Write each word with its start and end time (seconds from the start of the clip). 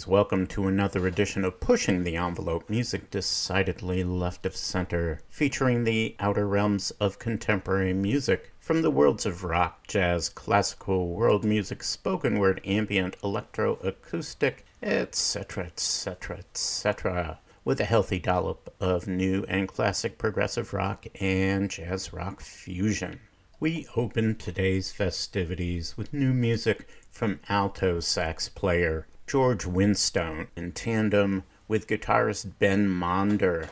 Greetings, 0.00 0.12
welcome 0.12 0.46
to 0.46 0.66
another 0.66 1.06
edition 1.06 1.44
of 1.44 1.60
Pushing 1.60 2.04
the 2.04 2.16
Envelope, 2.16 2.70
music 2.70 3.10
decidedly 3.10 4.02
left 4.02 4.46
of 4.46 4.56
center, 4.56 5.20
featuring 5.28 5.84
the 5.84 6.16
outer 6.18 6.48
realms 6.48 6.90
of 6.92 7.18
contemporary 7.18 7.92
music 7.92 8.50
from 8.58 8.80
the 8.80 8.90
worlds 8.90 9.26
of 9.26 9.44
rock, 9.44 9.86
jazz, 9.86 10.30
classical, 10.30 11.08
world 11.08 11.44
music, 11.44 11.82
spoken 11.82 12.38
word, 12.38 12.62
ambient, 12.64 13.14
electro, 13.22 13.74
acoustic, 13.84 14.64
etc., 14.82 15.66
etc., 15.66 16.38
etc., 16.38 17.38
with 17.62 17.78
a 17.78 17.84
healthy 17.84 18.18
dollop 18.18 18.74
of 18.80 19.06
new 19.06 19.44
and 19.48 19.68
classic 19.68 20.16
progressive 20.16 20.72
rock 20.72 21.04
and 21.20 21.68
jazz 21.68 22.10
rock 22.10 22.40
fusion. 22.40 23.20
We 23.58 23.86
open 23.94 24.36
today's 24.36 24.92
festivities 24.92 25.98
with 25.98 26.14
new 26.14 26.32
music 26.32 26.88
from 27.10 27.40
alto 27.50 28.00
sax 28.00 28.48
player 28.48 29.06
George 29.30 29.64
Winstone 29.64 30.48
in 30.56 30.72
tandem 30.72 31.44
with 31.68 31.86
guitarist 31.86 32.58
Ben 32.58 32.88
Monder. 32.88 33.70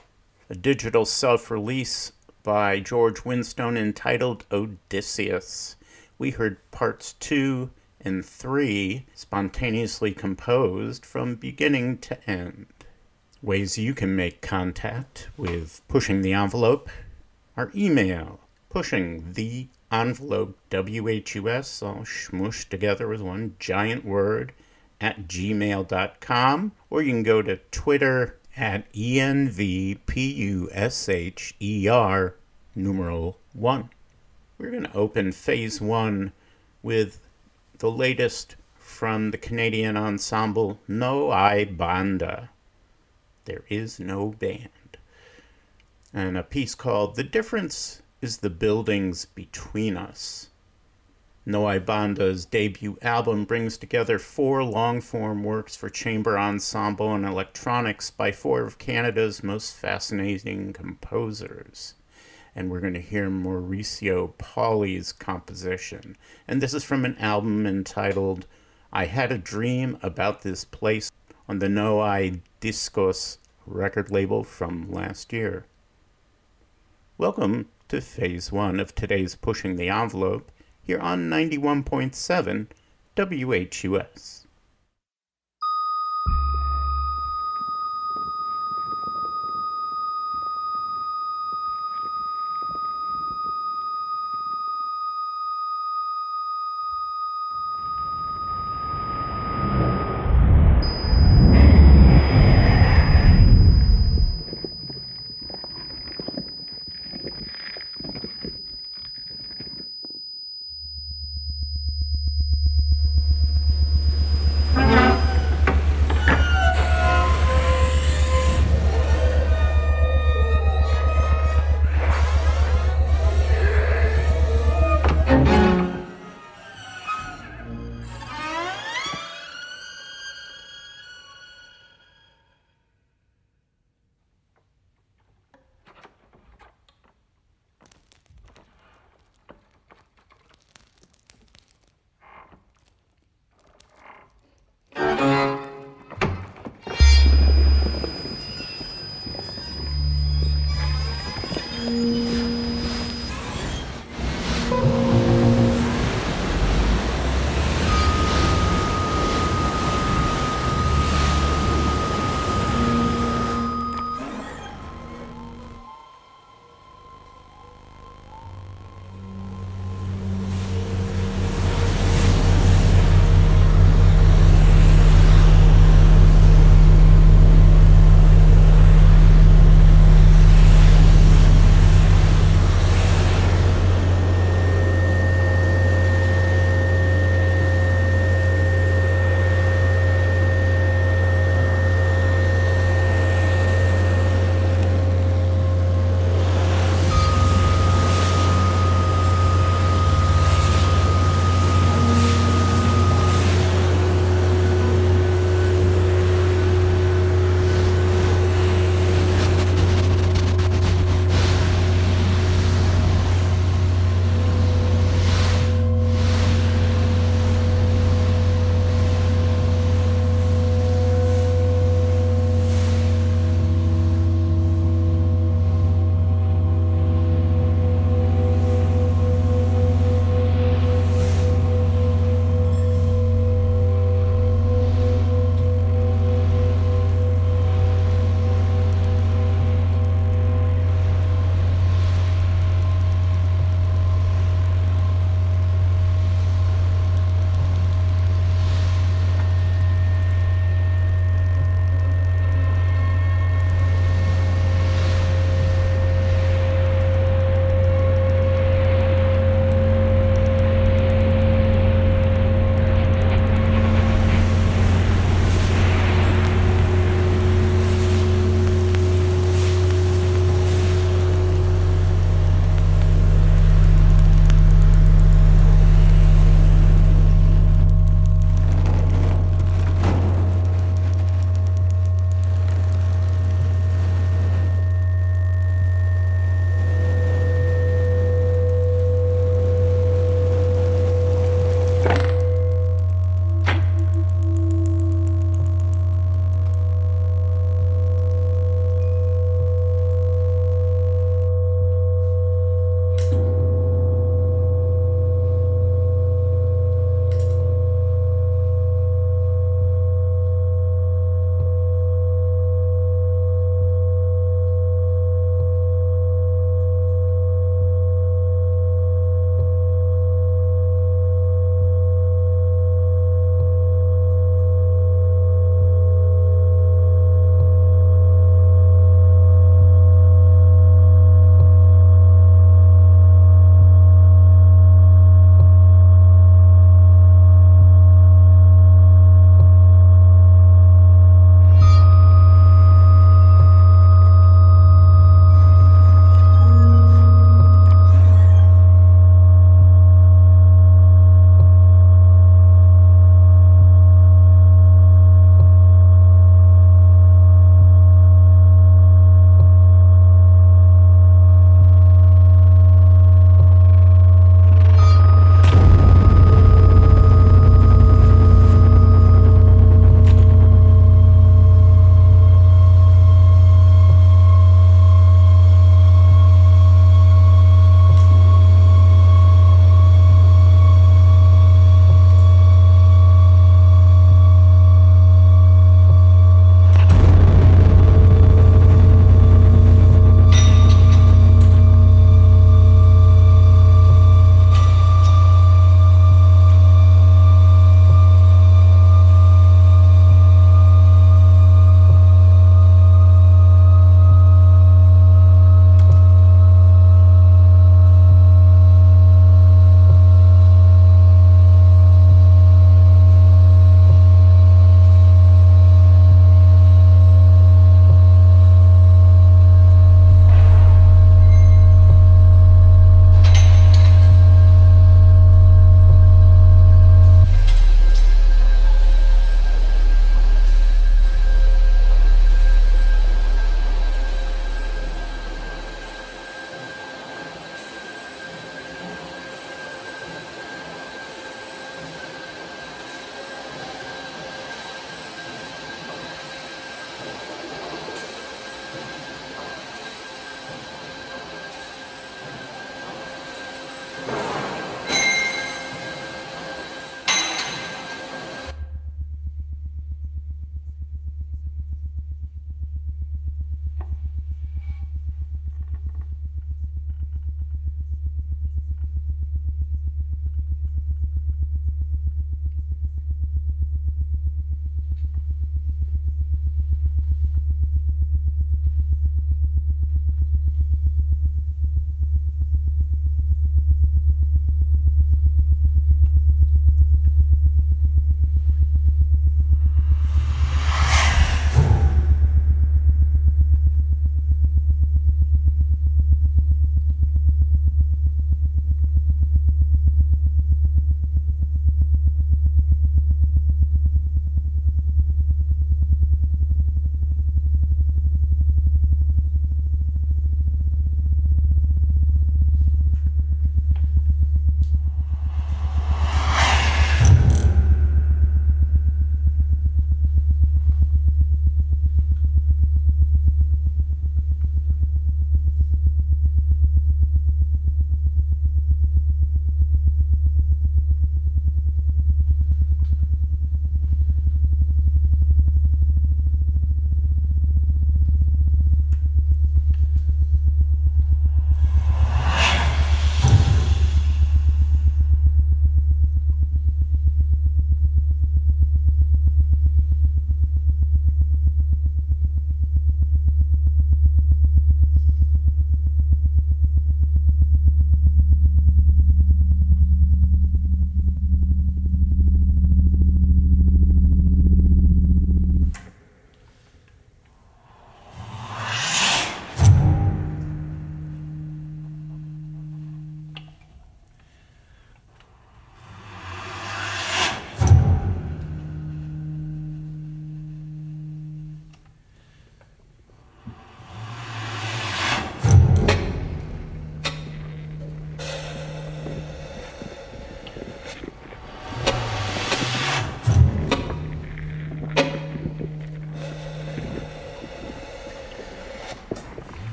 A 0.49 0.55
digital 0.55 1.05
self 1.05 1.51
release 1.51 2.13
by 2.45 2.79
George 2.79 3.25
Winstone 3.25 3.77
entitled 3.77 4.47
Odysseus. 4.53 5.75
We 6.17 6.31
heard 6.31 6.59
parts 6.71 7.15
two 7.15 7.71
and 8.01 8.25
three 8.25 9.07
spontaneously 9.15 10.13
composed 10.13 11.05
from 11.05 11.35
beginning 11.35 11.99
to 12.03 12.31
end. 12.31 12.67
Ways 13.43 13.77
you 13.77 13.95
can 13.95 14.15
make 14.15 14.41
contact 14.41 15.29
with 15.37 15.81
Pushing 15.89 16.23
the 16.23 16.35
Envelope. 16.35 16.89
Our 17.57 17.73
email, 17.75 18.39
pushing 18.71 19.33
the 19.33 19.67
envelope, 19.91 20.57
WHUS, 20.71 21.83
all 21.83 22.05
smooshed 22.05 22.69
together 22.69 23.13
as 23.13 23.23
one 23.23 23.57
giant 23.59 24.05
word 24.05 24.53
at 25.01 25.29
gmail.com, 25.29 26.73
or 26.91 27.03
you 27.03 27.13
can 27.13 27.23
go 27.23 27.43
to 27.43 27.57
Twitter 27.71 28.39
at 28.57 28.93
ENVPUSHER 28.93 29.95
numeral 32.75 33.39
1. 33.53 33.91
We're 34.59 34.71
going 34.71 34.85
to 34.85 34.97
open 34.97 35.33
phase 35.33 35.81
1 35.81 36.33
with 36.83 37.21
the 37.79 37.91
latest 37.91 38.57
from 38.77 39.31
the 39.31 39.39
Canadian 39.39 39.97
ensemble 39.97 40.81
No 40.89 41.31
Hay 41.31 41.65
Banda. 41.65 42.51
There 43.45 43.65
is 43.69 44.01
no 44.01 44.31
band. 44.31 44.99
And 46.13 46.37
a 46.37 46.43
piece 46.43 46.75
called 46.75 47.15
The 47.15 47.23
Difference 47.23 48.03
is 48.21 48.39
the 48.39 48.51
Buildings 48.51 49.27
Between 49.27 49.97
Us. 49.97 50.48
No 51.51 51.67
Hay 51.67 51.79
Banda's 51.79 52.45
debut 52.45 52.99
album 53.01 53.47
brings 53.47 53.79
together 53.79 54.19
four 54.19 54.63
long 54.63 55.01
form 55.01 55.43
works 55.43 55.75
for 55.75 55.89
chamber 55.89 56.39
ensemble 56.39 57.15
and 57.15 57.25
electronics 57.25 58.11
by 58.11 58.33
four 58.33 58.65
of 58.65 58.77
Canada's 58.77 59.43
most 59.43 59.75
fascinating 59.75 60.75
composers. 60.75 61.95
And 62.55 62.71
we're 62.71 62.83
going 62.83 62.93
to 62.93 63.01
hear 63.01 63.31
Mauricio 63.31 64.37
Pauly's 64.37 65.11
composition. 65.11 66.19
And 66.47 66.61
this 66.61 66.75
is 66.75 66.85
from 66.85 67.07
an 67.07 67.17
album 67.17 67.67
entitled 67.67 68.47
I 68.93 69.07
Had 69.07 69.33
a 69.33 69.39
Dream 69.39 69.97
About 70.03 70.43
This 70.43 70.67
Place 70.67 71.11
on 71.49 71.61
the 71.61 71.69
No 71.71 72.05
Hay 72.05 72.43
Discos 72.61 73.39
record 73.65 74.11
label 74.11 74.45
from 74.45 74.93
last 74.93 75.33
year. 75.33 75.65
Welcome 77.17 77.71
to 77.89 78.03
phase 78.03 78.53
one 78.53 78.79
of 78.79 78.95
today's 78.95 79.35
Pushing 79.35 79.77
the 79.77 79.89
Envelope 79.89 80.53
here 80.89 80.99
on 81.01 81.29
91.7 81.29 82.67
WHUS. 83.15 84.38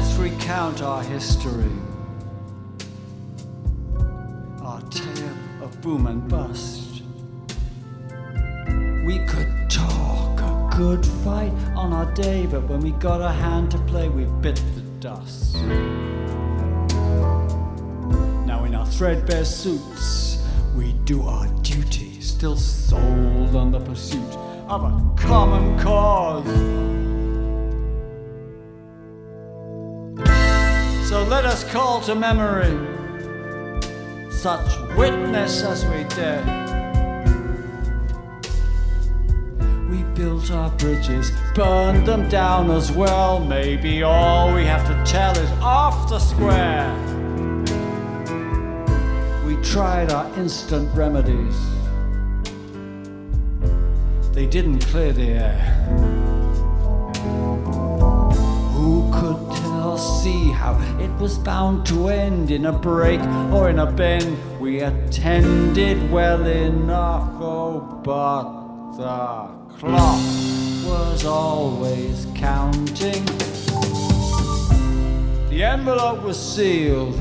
Let's 0.00 0.14
recount 0.14 0.80
our 0.80 1.02
history. 1.02 1.70
Our 4.62 4.80
tale 4.88 5.36
of 5.60 5.78
boom 5.82 6.06
and 6.06 6.26
bust. 6.26 7.02
We 9.04 9.18
could 9.26 9.68
talk 9.68 10.40
a 10.40 10.70
good 10.74 11.04
fight 11.04 11.52
on 11.76 11.92
our 11.92 12.10
day, 12.14 12.46
but 12.46 12.66
when 12.66 12.80
we 12.80 12.92
got 12.92 13.20
a 13.20 13.30
hand 13.30 13.72
to 13.72 13.78
play, 13.80 14.08
we 14.08 14.24
bit 14.40 14.62
the 14.74 14.80
dust. 15.00 15.56
Now 18.46 18.64
in 18.64 18.74
our 18.74 18.86
threadbare 18.86 19.44
suits, 19.44 20.42
we 20.74 20.94
do 21.04 21.20
our 21.24 21.46
duty, 21.62 22.22
still 22.22 22.56
sold 22.56 23.54
on 23.54 23.70
the 23.70 23.80
pursuit 23.80 24.34
of 24.66 24.82
a 24.82 25.14
common 25.14 25.78
cause. 25.78 27.19
So 31.10 31.24
let 31.24 31.44
us 31.44 31.64
call 31.64 32.00
to 32.02 32.14
memory 32.14 32.70
such 34.30 34.78
witness 34.96 35.64
as 35.64 35.84
we 35.86 36.04
did. 36.04 36.44
We 39.90 40.04
built 40.14 40.52
our 40.52 40.70
bridges, 40.76 41.32
burned 41.56 42.06
them 42.06 42.28
down 42.28 42.70
as 42.70 42.92
well. 42.92 43.40
Maybe 43.44 44.04
all 44.04 44.54
we 44.54 44.64
have 44.66 44.86
to 44.86 45.10
tell 45.12 45.36
is 45.36 45.50
off 45.60 46.08
the 46.08 46.20
square. 46.20 46.94
We 49.44 49.60
tried 49.64 50.12
our 50.12 50.32
instant 50.38 50.94
remedies, 50.94 51.58
they 54.32 54.46
didn't 54.46 54.86
clear 54.86 55.12
the 55.12 55.30
air. 55.30 56.29
See 60.22 60.50
how 60.50 60.78
it 60.98 61.10
was 61.18 61.38
bound 61.38 61.86
to 61.86 62.08
end 62.08 62.50
in 62.50 62.66
a 62.66 62.72
break 62.72 63.20
or 63.50 63.70
in 63.70 63.78
a 63.78 63.90
bend? 63.90 64.36
We 64.60 64.80
attended 64.80 66.10
well 66.10 66.46
enough, 66.46 67.30
oh, 67.40 67.80
but 68.04 68.44
the 68.98 69.76
clock 69.78 70.20
was 70.84 71.24
always 71.24 72.26
counting. 72.34 73.24
The 75.48 75.62
envelope 75.64 76.22
was 76.22 76.38
sealed. 76.38 77.16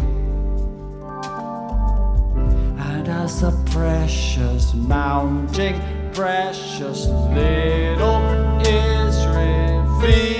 And 2.90 3.08
as 3.08 3.40
the 3.40 3.52
precious 3.72 4.74
mounting, 4.74 5.80
precious 6.12 7.08
little 7.08 8.22
is 8.60 9.16
revealed. 9.28 10.39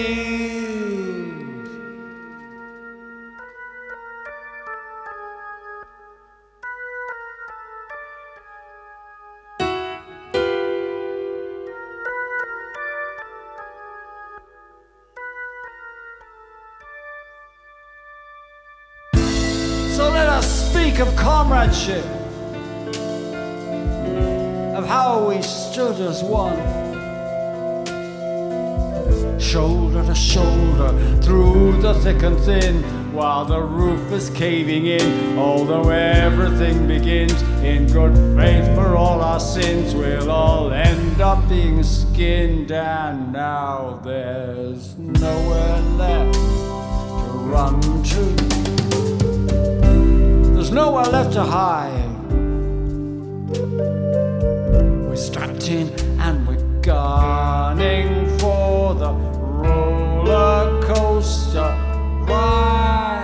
Of 24.78 24.86
how 24.86 25.30
we 25.30 25.42
stood 25.42 25.96
as 26.02 26.22
one, 26.22 26.58
shoulder 29.40 30.04
to 30.04 30.14
shoulder 30.14 30.92
through 31.22 31.82
the 31.82 31.94
thick 31.96 32.22
and 32.24 32.38
thin, 32.42 32.84
while 33.14 33.46
the 33.46 33.62
roof 33.62 34.12
is 34.12 34.30
caving 34.32 34.88
in. 34.88 35.38
Although 35.40 35.90
everything 35.90 36.86
begins 36.86 37.42
in 37.64 37.88
good 37.88 38.14
faith 38.38 38.66
for 38.76 38.98
all 38.98 39.22
our 39.22 39.40
sins, 39.40 39.96
we'll 39.96 40.30
all 40.30 40.74
end 40.74 41.22
up 41.22 41.48
being 41.48 41.82
skinned, 41.84 42.72
and 42.72 43.32
now 43.32 44.02
there's 44.04 44.98
nowhere 44.98 45.82
left 45.98 46.34
to 46.34 46.40
run 47.48 48.04
to. 48.04 48.59
There's 50.70 50.86
nowhere 50.86 51.06
left 51.06 51.34
to 51.34 51.42
hide. 51.42 52.30
We're 55.10 55.16
strapped 55.16 55.68
in 55.68 55.90
and 56.20 56.48
we're 56.48 56.62
gunning 56.82 58.38
for 58.38 58.94
the 58.94 59.12
roller 59.12 60.80
coaster 60.84 61.76
ride. 62.28 63.19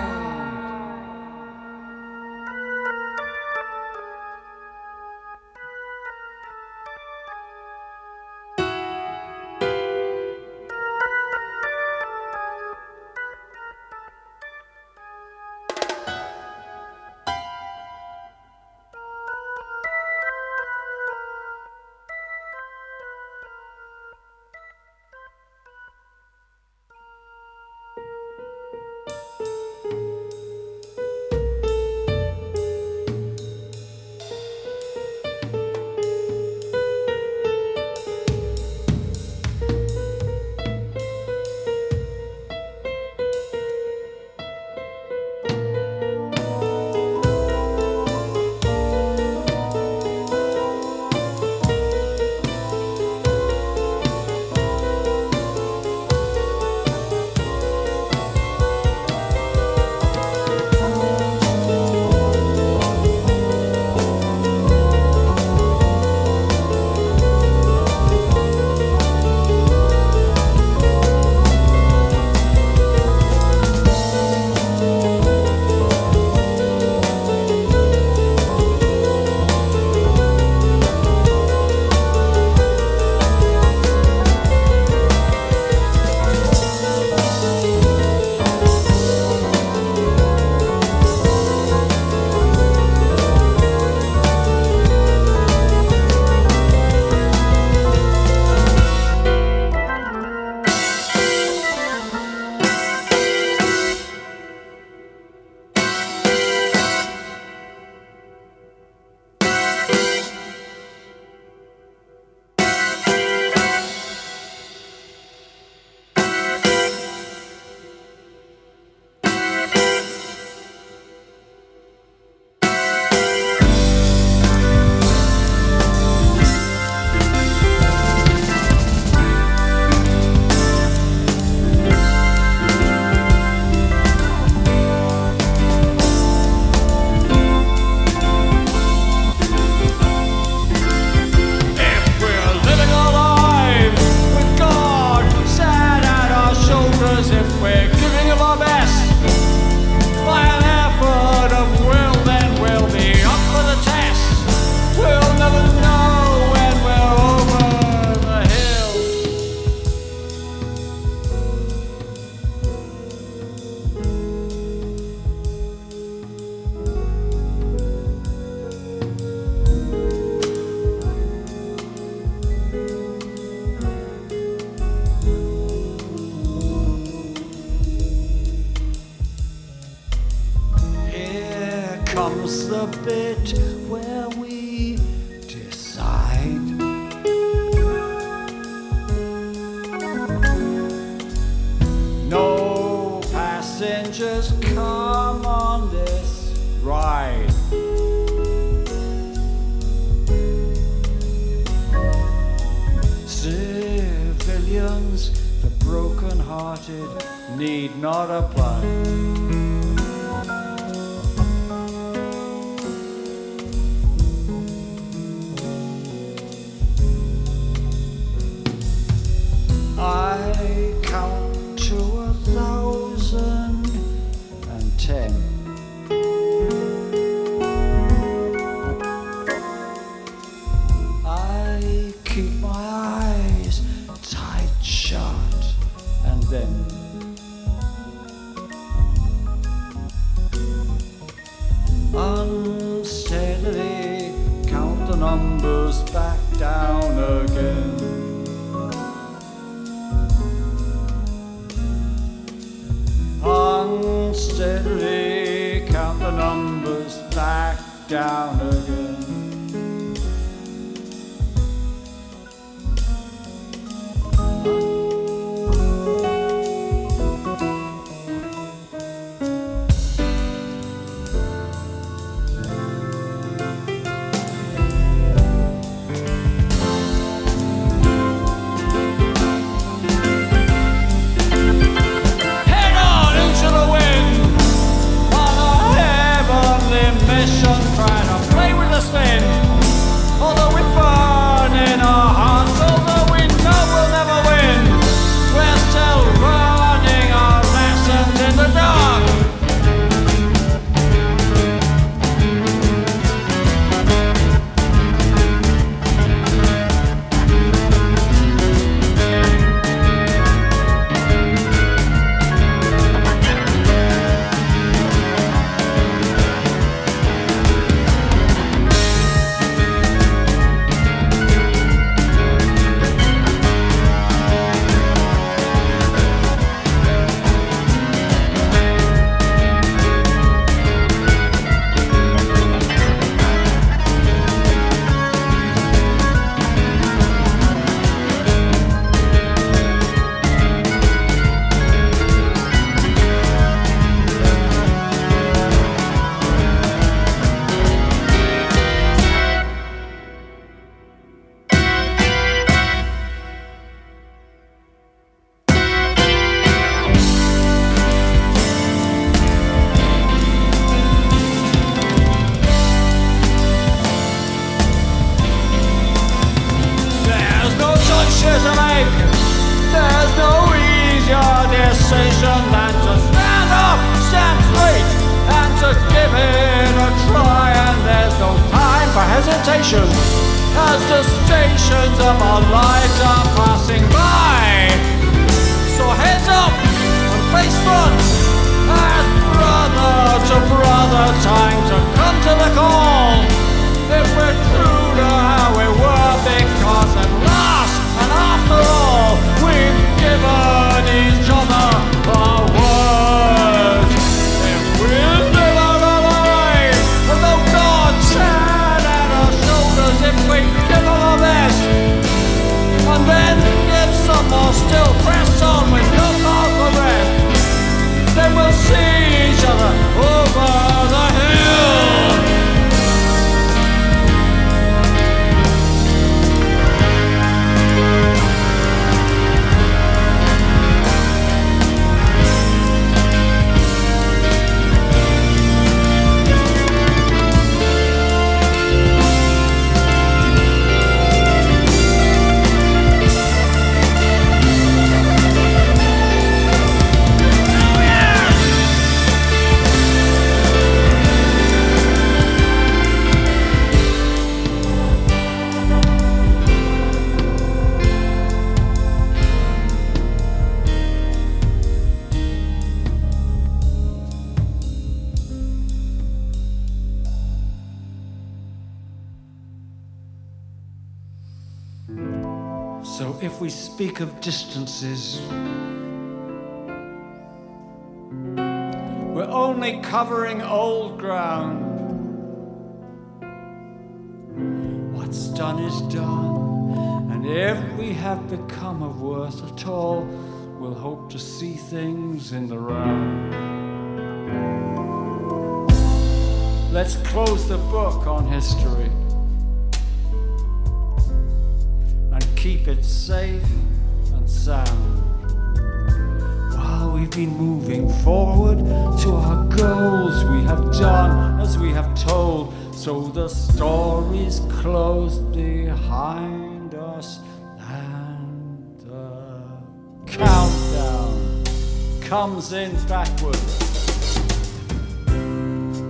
comes 522.45 522.73
in. 522.73 522.93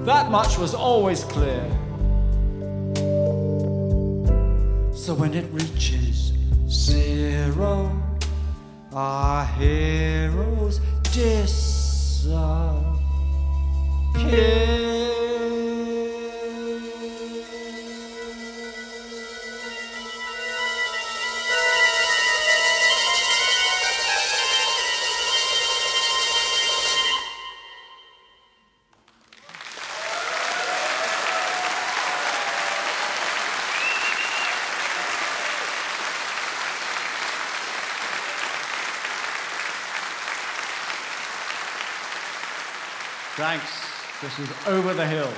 That 0.06 0.30
much 0.30 0.58
was 0.58 0.74
always 0.74 1.24
clear. 1.24 1.64
So 4.94 5.14
when 5.14 5.34
it 5.34 5.46
reaches 5.54 6.34
zero, 6.68 7.90
our 8.92 9.46
heroes 9.46 10.82
disappear. 11.14 12.36
Thanks. 43.36 43.66
This 44.22 44.40
is 44.40 44.50
Over 44.66 44.94
the 44.94 45.06
Hill. 45.06 45.34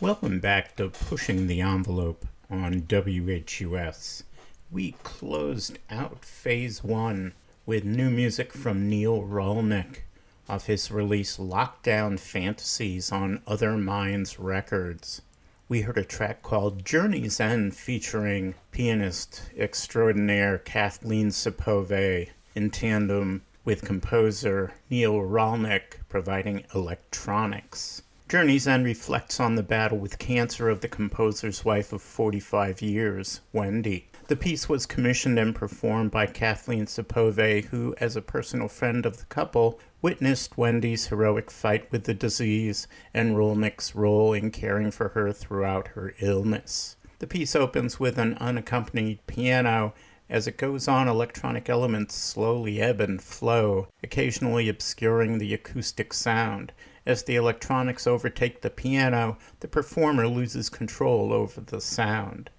Welcome 0.00 0.40
back 0.40 0.76
to 0.76 0.88
Pushing 0.88 1.46
the 1.46 1.60
Envelope 1.60 2.24
on 2.48 2.86
WHUS. 2.88 4.22
We 4.70 4.92
closed 5.02 5.78
out 5.90 6.24
phase 6.24 6.82
one 6.82 7.34
with 7.66 7.84
new 7.84 8.08
music 8.08 8.54
from 8.54 8.88
Neil 8.88 9.20
Rolnick 9.20 10.04
off 10.48 10.64
his 10.64 10.90
release 10.90 11.36
Lockdown 11.36 12.18
Fantasies 12.18 13.12
on 13.12 13.42
Other 13.46 13.76
Minds 13.76 14.38
Records. 14.38 15.20
We 15.68 15.82
heard 15.82 15.98
a 15.98 16.04
track 16.04 16.42
called 16.42 16.86
Journey's 16.86 17.38
End 17.38 17.76
featuring 17.76 18.54
pianist 18.72 19.50
extraordinaire 19.54 20.56
Kathleen 20.56 21.28
Supové 21.28 22.30
in 22.54 22.70
tandem 22.70 23.42
with 23.66 23.84
composer 23.84 24.72
Neil 24.88 25.16
Rolnick 25.16 25.98
providing 26.08 26.64
electronics. 26.74 28.00
Journey's 28.30 28.68
End 28.68 28.84
reflects 28.84 29.40
on 29.40 29.56
the 29.56 29.62
battle 29.64 29.98
with 29.98 30.20
cancer 30.20 30.68
of 30.68 30.82
the 30.82 30.88
composer's 30.88 31.64
wife 31.64 31.92
of 31.92 32.00
45 32.00 32.80
years, 32.80 33.40
Wendy. 33.52 34.06
The 34.28 34.36
piece 34.36 34.68
was 34.68 34.86
commissioned 34.86 35.36
and 35.36 35.52
performed 35.52 36.12
by 36.12 36.26
Kathleen 36.26 36.86
Supové, 36.86 37.64
who, 37.64 37.92
as 37.98 38.14
a 38.14 38.22
personal 38.22 38.68
friend 38.68 39.04
of 39.04 39.16
the 39.16 39.24
couple, 39.24 39.80
witnessed 40.00 40.56
Wendy's 40.56 41.08
heroic 41.08 41.50
fight 41.50 41.90
with 41.90 42.04
the 42.04 42.14
disease 42.14 42.86
and 43.12 43.36
Rolnick's 43.36 43.96
role 43.96 44.32
in 44.32 44.52
caring 44.52 44.92
for 44.92 45.08
her 45.08 45.32
throughout 45.32 45.88
her 45.88 46.14
illness. 46.20 46.94
The 47.18 47.26
piece 47.26 47.56
opens 47.56 47.98
with 47.98 48.16
an 48.16 48.34
unaccompanied 48.34 49.26
piano. 49.26 49.92
As 50.28 50.46
it 50.46 50.56
goes 50.56 50.86
on, 50.86 51.08
electronic 51.08 51.68
elements 51.68 52.14
slowly 52.14 52.80
ebb 52.80 53.00
and 53.00 53.20
flow, 53.20 53.88
occasionally 54.04 54.68
obscuring 54.68 55.38
the 55.38 55.52
acoustic 55.52 56.12
sound. 56.12 56.72
As 57.06 57.22
the 57.22 57.36
electronics 57.36 58.06
overtake 58.06 58.60
the 58.60 58.70
piano, 58.70 59.38
the 59.60 59.68
performer 59.68 60.28
loses 60.28 60.68
control 60.68 61.32
over 61.32 61.60
the 61.60 61.80
sound. 61.80 62.50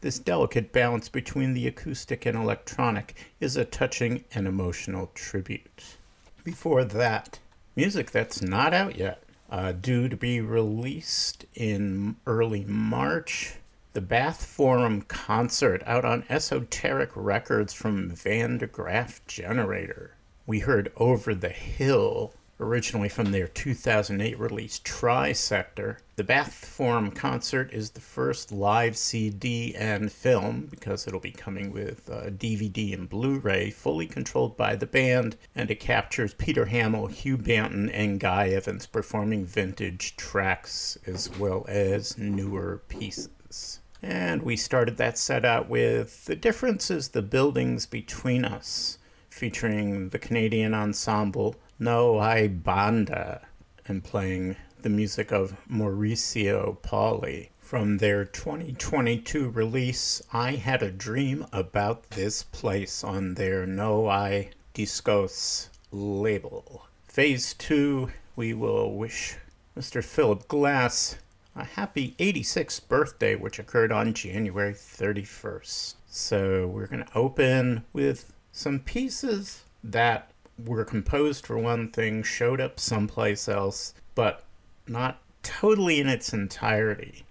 This 0.00 0.18
delicate 0.18 0.72
balance 0.72 1.10
between 1.10 1.52
the 1.52 1.66
acoustic 1.66 2.24
and 2.24 2.36
electronic 2.36 3.14
is 3.38 3.56
a 3.56 3.66
touching 3.66 4.24
and 4.32 4.46
emotional 4.46 5.10
tribute. 5.14 5.96
Before 6.42 6.84
that, 6.84 7.38
music 7.76 8.10
that's 8.10 8.40
not 8.40 8.72
out 8.72 8.96
yet, 8.96 9.22
uh, 9.50 9.72
due 9.72 10.08
to 10.08 10.16
be 10.16 10.40
released 10.40 11.44
in 11.54 12.16
early 12.26 12.64
March. 12.64 13.56
The 13.92 14.00
Bath 14.00 14.46
Forum 14.46 15.02
concert 15.02 15.82
out 15.84 16.06
on 16.06 16.24
Esoteric 16.30 17.10
Records 17.14 17.74
from 17.74 18.10
Van 18.10 18.56
der 18.56 18.68
Graaf 18.68 19.20
Generator. 19.26 20.14
We 20.46 20.60
heard 20.60 20.90
Over 20.96 21.34
the 21.34 21.50
Hill 21.50 22.32
originally 22.60 23.08
from 23.08 23.32
their 23.32 23.48
2008 23.48 24.38
release 24.38 24.78
Trisector. 24.80 25.96
The 26.16 26.24
Bath 26.24 26.52
Forum 26.52 27.10
concert 27.10 27.72
is 27.72 27.90
the 27.90 28.00
first 28.00 28.52
live 28.52 28.96
CD 28.96 29.74
and 29.74 30.12
film 30.12 30.68
because 30.70 31.06
it'll 31.06 31.20
be 31.20 31.30
coming 31.30 31.72
with 31.72 32.10
uh, 32.10 32.30
DVD 32.30 32.92
and 32.92 33.08
Blu 33.08 33.38
ray, 33.38 33.70
fully 33.70 34.06
controlled 34.06 34.56
by 34.56 34.76
the 34.76 34.86
band, 34.86 35.36
and 35.54 35.70
it 35.70 35.80
captures 35.80 36.34
Peter 36.34 36.66
Hammill, 36.66 37.10
Hugh 37.10 37.38
Banton, 37.38 37.90
and 37.92 38.20
Guy 38.20 38.48
Evans 38.48 38.86
performing 38.86 39.46
vintage 39.46 40.16
tracks 40.16 40.98
as 41.06 41.30
well 41.38 41.64
as 41.68 42.18
newer 42.18 42.82
pieces. 42.88 43.80
And 44.02 44.42
we 44.42 44.56
started 44.56 44.96
that 44.96 45.18
set 45.18 45.44
out 45.44 45.68
with 45.68 46.24
The 46.24 46.36
Differences, 46.36 47.08
the 47.08 47.22
Buildings 47.22 47.86
Between 47.86 48.44
Us, 48.44 48.98
featuring 49.28 50.08
the 50.08 50.18
Canadian 50.18 50.74
ensemble 50.74 51.56
No 51.82 52.20
Hay 52.20 52.46
Banda 52.46 53.40
and 53.88 54.04
playing 54.04 54.56
the 54.82 54.90
music 54.90 55.32
of 55.32 55.56
Mauricio 55.66 56.76
Pauly 56.82 57.48
from 57.58 57.96
their 57.96 58.26
2022 58.26 59.48
release 59.48 60.20
I 60.30 60.56
Had 60.56 60.82
a 60.82 60.90
Dream 60.90 61.46
About 61.54 62.10
This 62.10 62.42
Place 62.42 63.02
on 63.02 63.32
their 63.32 63.64
No 63.64 64.10
Hay 64.10 64.50
Discos 64.74 65.70
label. 65.90 66.86
Phase 67.08 67.54
2, 67.54 68.10
we 68.36 68.52
will 68.52 68.92
wish 68.92 69.38
Mr. 69.74 70.04
Philip 70.04 70.48
Glass 70.48 71.16
a 71.56 71.64
happy 71.64 72.14
86th 72.18 72.88
birthday, 72.88 73.36
which 73.36 73.58
occurred 73.58 73.90
on 73.90 74.12
January 74.12 74.74
31st. 74.74 75.94
So 76.10 76.66
we're 76.66 76.88
going 76.88 77.06
to 77.06 77.18
open 77.18 77.86
with 77.94 78.34
some 78.52 78.80
pieces 78.80 79.62
that 79.82 80.29
were 80.66 80.84
composed 80.84 81.46
for 81.46 81.58
one 81.58 81.90
thing, 81.90 82.22
showed 82.22 82.60
up 82.60 82.78
someplace 82.80 83.48
else, 83.48 83.94
but 84.14 84.44
not 84.86 85.20
totally 85.42 86.00
in 86.00 86.08
its 86.08 86.32
entirety. 86.32 87.24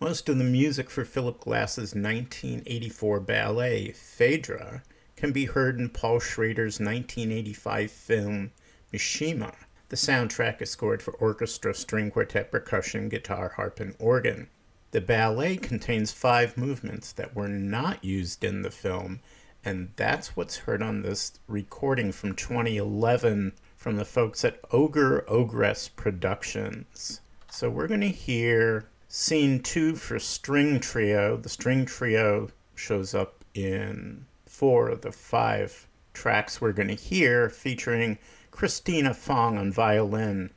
Most 0.00 0.28
of 0.28 0.38
the 0.38 0.44
music 0.44 0.90
for 0.90 1.04
Philip 1.04 1.40
Glass's 1.40 1.94
1984 1.94 3.20
ballet, 3.20 3.92
Phaedra, 3.92 4.82
can 5.16 5.32
be 5.32 5.46
heard 5.46 5.78
in 5.78 5.88
Paul 5.88 6.20
Schrader's 6.20 6.78
1985 6.78 7.90
film, 7.90 8.52
Mishima. 8.92 9.54
The 9.88 9.96
soundtrack 9.96 10.60
is 10.60 10.70
scored 10.70 11.02
for 11.02 11.14
orchestra, 11.14 11.74
string 11.74 12.10
quartet, 12.10 12.50
percussion, 12.50 13.08
guitar, 13.08 13.54
harp, 13.56 13.80
and 13.80 13.94
organ. 13.98 14.48
The 14.90 15.00
ballet 15.00 15.56
contains 15.56 16.12
five 16.12 16.56
movements 16.56 17.12
that 17.12 17.34
were 17.34 17.48
not 17.48 18.04
used 18.04 18.44
in 18.44 18.62
the 18.62 18.70
film 18.70 19.20
and 19.66 19.88
that's 19.96 20.36
what's 20.36 20.58
heard 20.58 20.80
on 20.80 21.02
this 21.02 21.40
recording 21.48 22.12
from 22.12 22.36
2011 22.36 23.52
from 23.74 23.96
the 23.96 24.04
folks 24.04 24.44
at 24.44 24.60
Ogre 24.70 25.28
Ogress 25.28 25.88
Productions. 25.88 27.20
So 27.50 27.68
we're 27.68 27.88
going 27.88 28.00
to 28.02 28.08
hear 28.08 28.86
scene 29.08 29.58
two 29.60 29.96
for 29.96 30.20
string 30.20 30.78
trio. 30.78 31.36
The 31.36 31.48
string 31.48 31.84
trio 31.84 32.50
shows 32.76 33.12
up 33.12 33.44
in 33.54 34.26
four 34.46 34.88
of 34.88 35.00
the 35.00 35.10
five 35.10 35.88
tracks 36.14 36.60
we're 36.60 36.70
going 36.70 36.86
to 36.86 36.94
hear, 36.94 37.50
featuring 37.50 38.18
Christina 38.52 39.14
Fong 39.14 39.58
on 39.58 39.72
violin, 39.72 40.50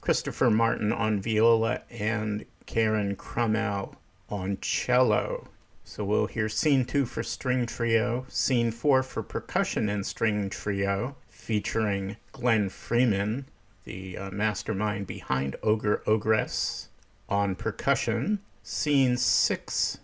Christopher 0.00 0.48
Martin 0.48 0.90
on 0.90 1.20
viola, 1.20 1.82
and 1.90 2.46
Karen 2.64 3.14
Krummel 3.14 3.96
on 4.30 4.56
cello. 4.62 5.48
So 5.86 6.02
we'll 6.02 6.26
hear 6.26 6.48
scene 6.48 6.86
two 6.86 7.04
for 7.04 7.22
string 7.22 7.66
trio, 7.66 8.24
scene 8.28 8.70
four 8.70 9.02
for 9.02 9.22
percussion 9.22 9.90
and 9.90 10.04
string 10.04 10.48
trio, 10.48 11.16
featuring 11.28 12.16
Glenn 12.32 12.70
Freeman, 12.70 13.44
the 13.84 14.16
uh, 14.16 14.30
mastermind 14.30 15.06
behind 15.06 15.56
Ogre 15.62 16.02
Ogress, 16.06 16.88
on 17.28 17.54
percussion, 17.54 18.40
scene 18.62 19.18
six 19.18 19.98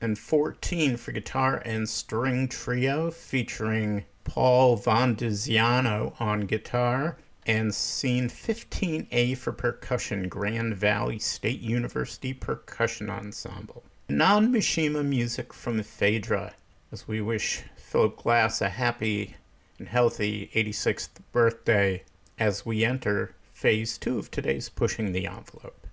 and 0.00 0.20
14 0.20 0.96
for 0.96 1.10
guitar 1.10 1.60
and 1.64 1.88
string 1.88 2.46
trio, 2.46 3.10
featuring 3.10 4.04
Paul 4.22 4.78
Vondiziano 4.78 6.14
on 6.20 6.42
guitar, 6.42 7.18
and 7.44 7.74
scene 7.74 8.28
15A 8.28 9.36
for 9.36 9.52
percussion, 9.52 10.28
Grand 10.28 10.76
Valley 10.76 11.18
State 11.18 11.60
University 11.60 12.32
Percussion 12.32 13.10
Ensemble 13.10 13.82
non 14.08 14.52
Mishima 14.52 15.02
music 15.02 15.54
from 15.54 15.82
Phaedra 15.82 16.54
as 16.92 17.08
we 17.08 17.22
wish 17.22 17.62
Philip 17.74 18.16
Glass 18.18 18.60
a 18.60 18.68
happy 18.68 19.36
and 19.78 19.88
healthy 19.88 20.50
86th 20.54 21.08
birthday 21.32 22.04
as 22.38 22.66
we 22.66 22.84
enter 22.84 23.34
phase 23.54 23.96
two 23.96 24.18
of 24.18 24.30
today's 24.30 24.68
Pushing 24.68 25.12
the 25.12 25.26
Envelope. 25.26 25.83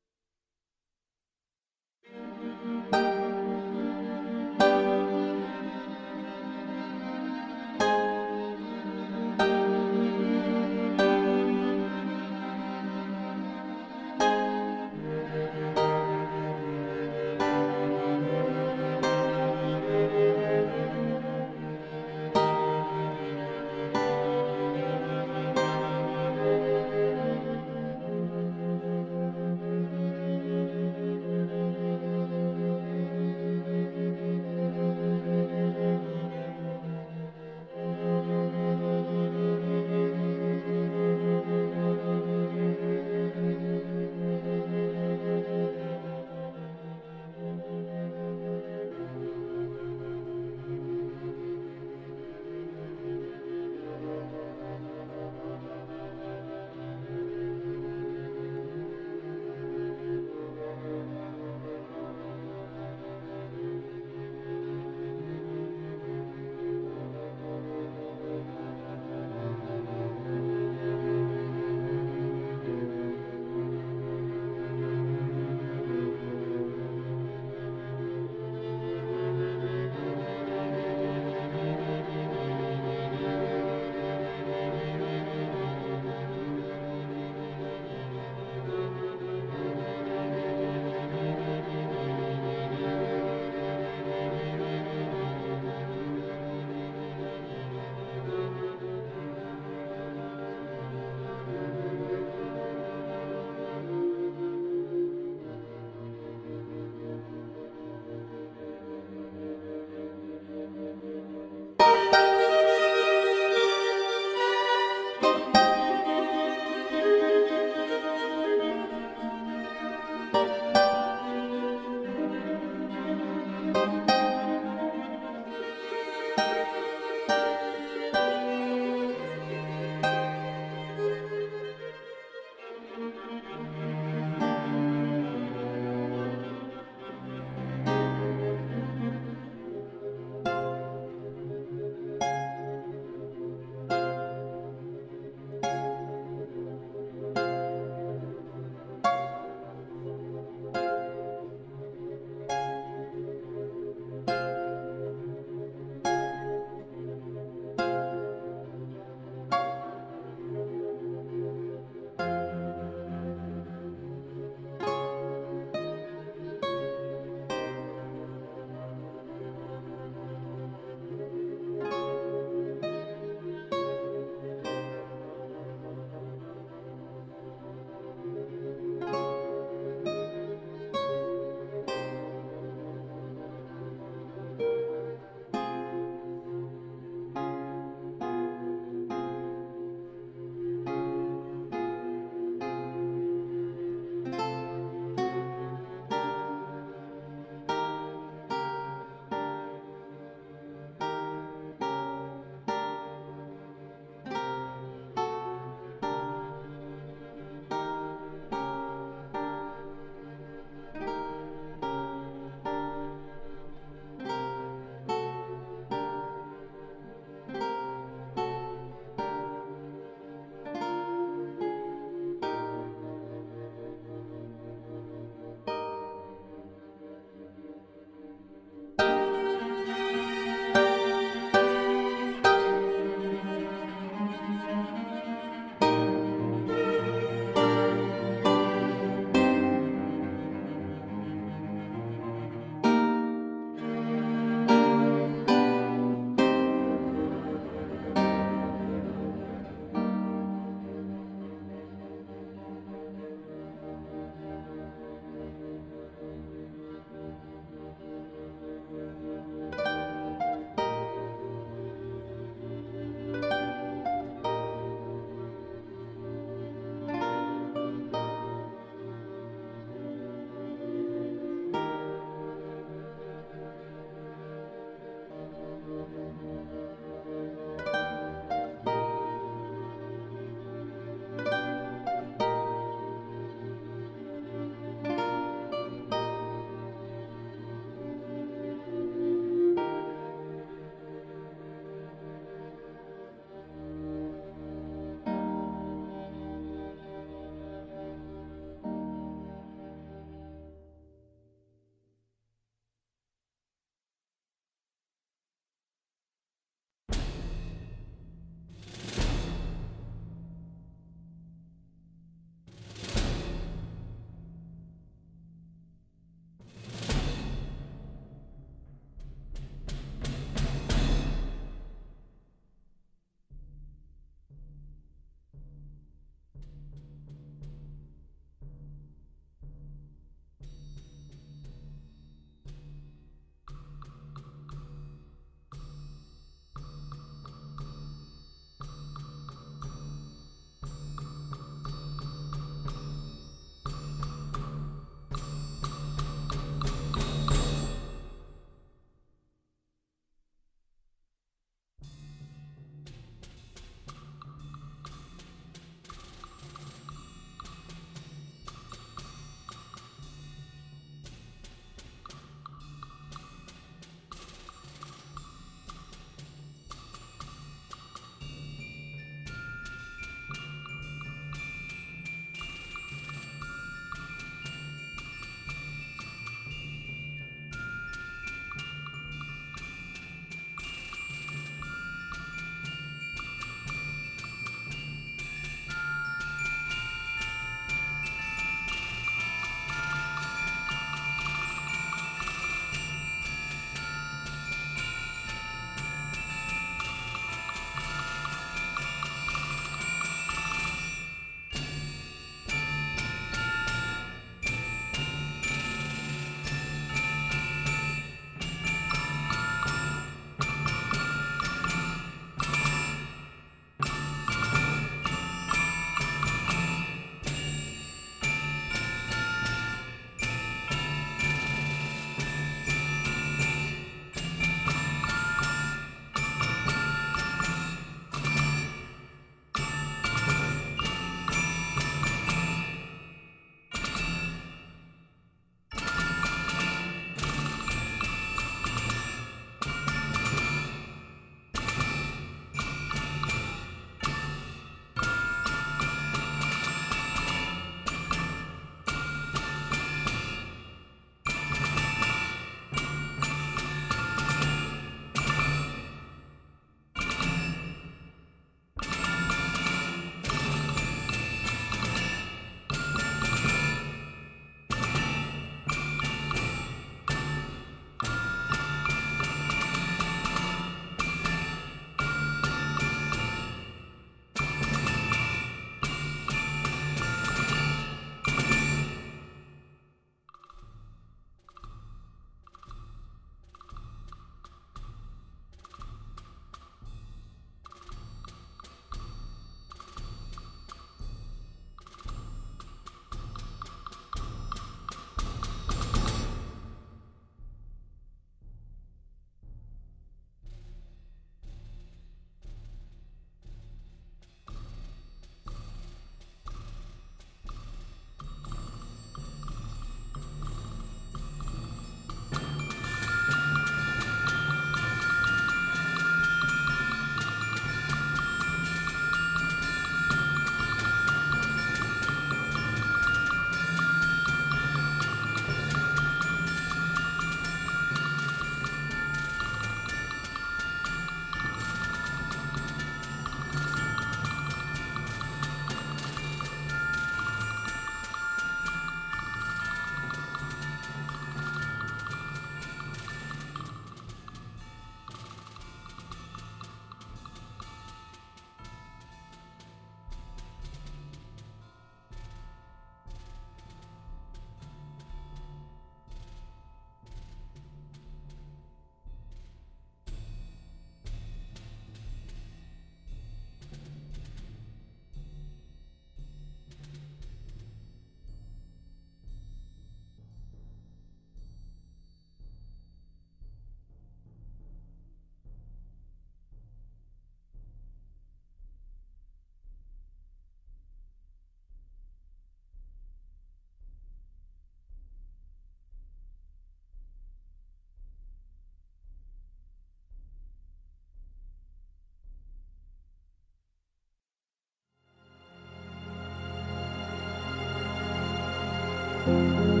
Bye. 599.51 600.00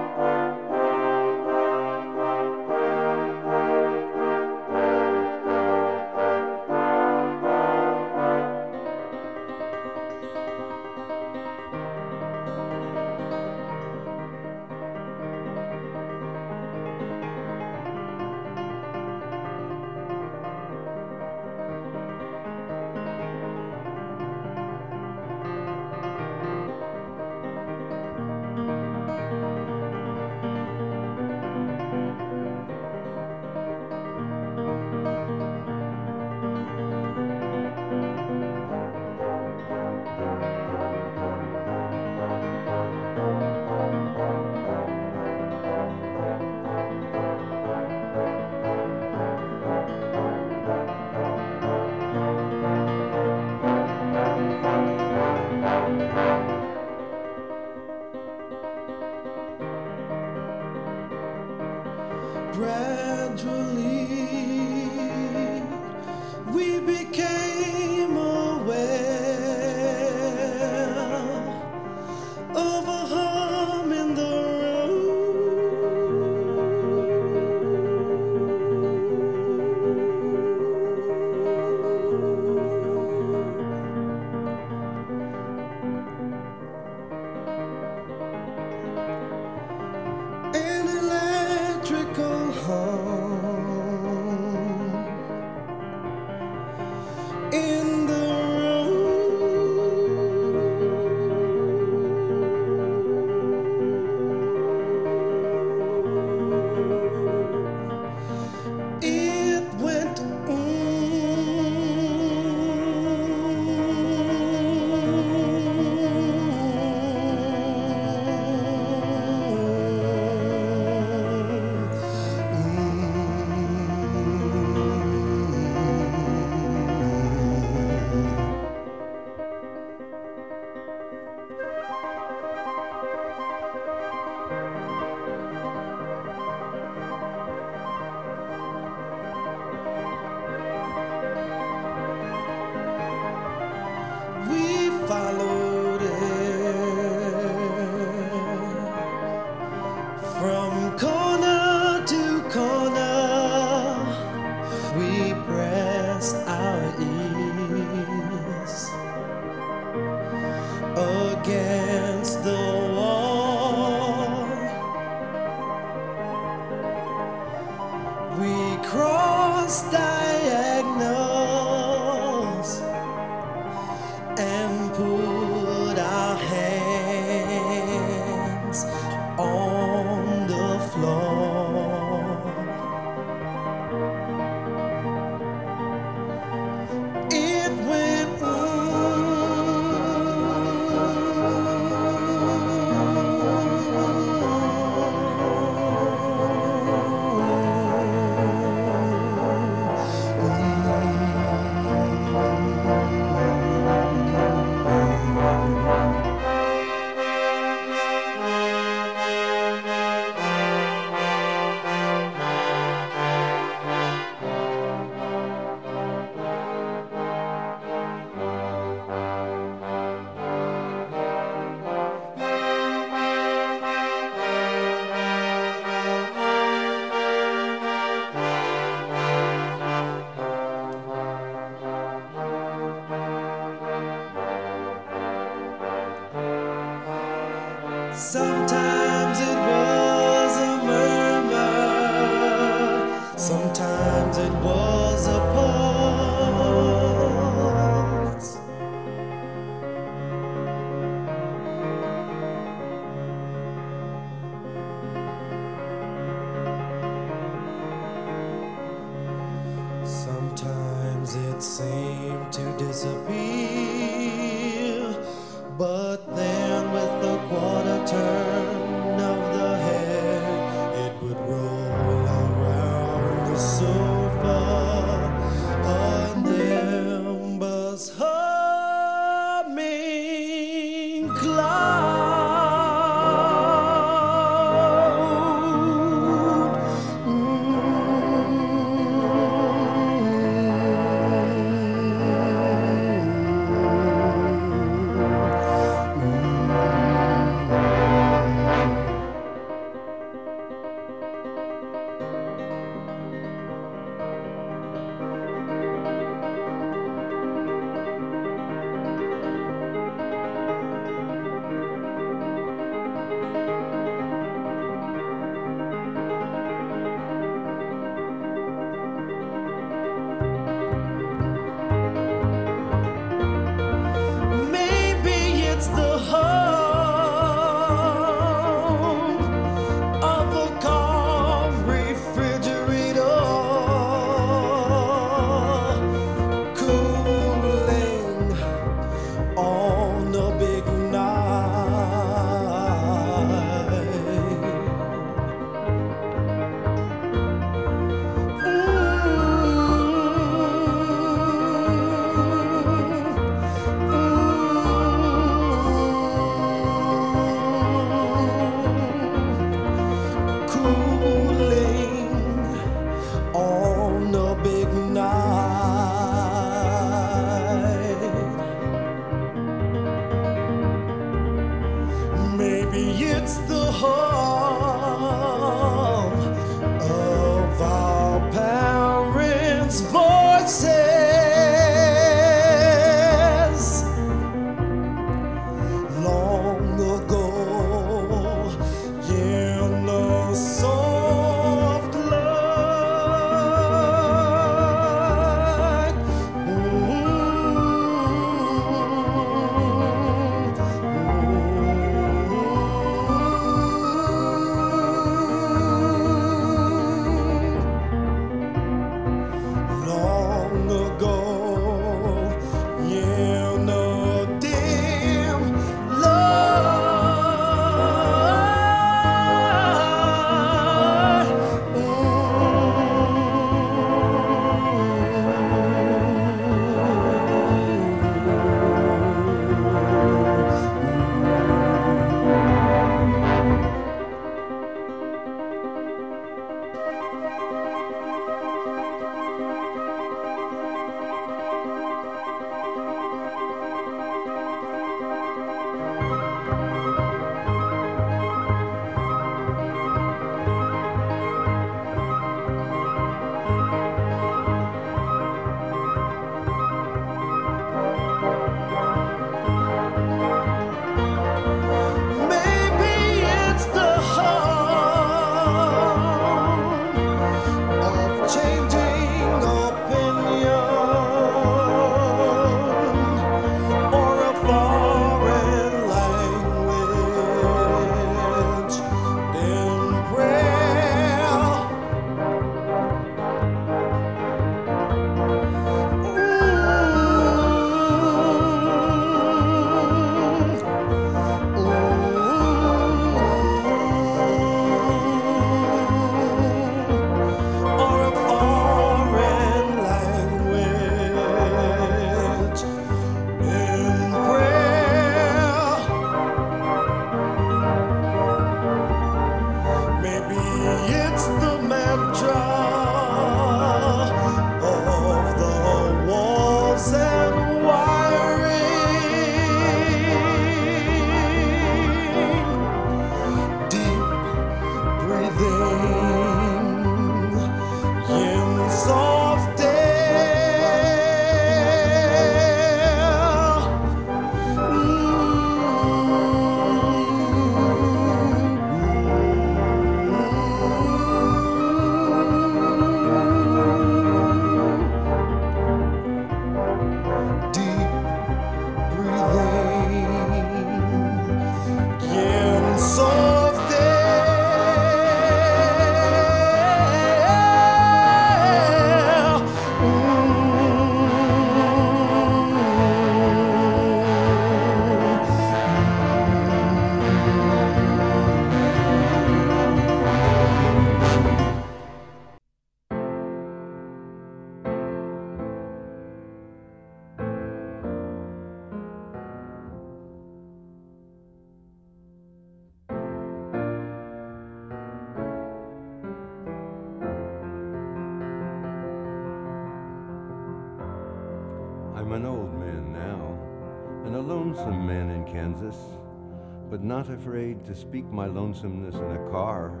Afraid 597.30 597.84
to 597.84 597.94
speak 597.94 598.24
my 598.26 598.46
lonesomeness 598.46 599.14
in 599.14 599.30
a 599.30 599.50
car 599.50 600.00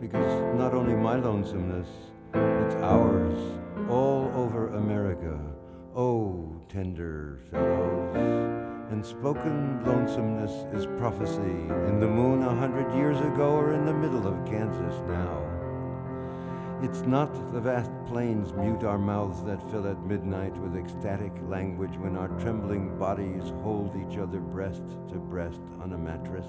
because 0.00 0.58
not 0.58 0.74
only 0.74 0.94
my 0.94 1.16
lonesomeness, 1.16 1.88
it's 2.34 2.74
ours 2.76 3.38
all 3.88 4.32
over 4.34 4.68
America. 4.68 5.38
Oh, 5.94 6.60
tender 6.68 7.40
fellows. 7.50 8.16
And 8.90 9.04
spoken 9.04 9.84
lonesomeness 9.84 10.66
is 10.74 10.86
prophecy 10.98 11.58
in 11.88 12.00
the 12.00 12.08
moon 12.08 12.42
a 12.42 12.54
hundred 12.54 12.94
years 12.96 13.18
ago 13.18 13.50
or 13.52 13.72
in 13.72 13.84
the 13.84 13.94
middle 13.94 14.26
of 14.26 14.44
Kansas 14.44 15.00
now. 15.06 15.51
It's 16.82 17.02
not 17.02 17.32
the 17.52 17.60
vast 17.60 17.92
plains 18.06 18.52
mute 18.54 18.82
our 18.82 18.98
mouths 18.98 19.44
that 19.44 19.62
fill 19.70 19.86
at 19.86 20.02
midnight 20.04 20.56
with 20.58 20.74
ecstatic 20.74 21.30
language 21.48 21.96
when 21.96 22.16
our 22.16 22.26
trembling 22.40 22.98
bodies 22.98 23.52
hold 23.62 23.94
each 23.94 24.18
other 24.18 24.40
breast 24.40 24.82
to 25.10 25.14
breast 25.14 25.60
on 25.80 25.92
a 25.92 25.96
mattress. 25.96 26.44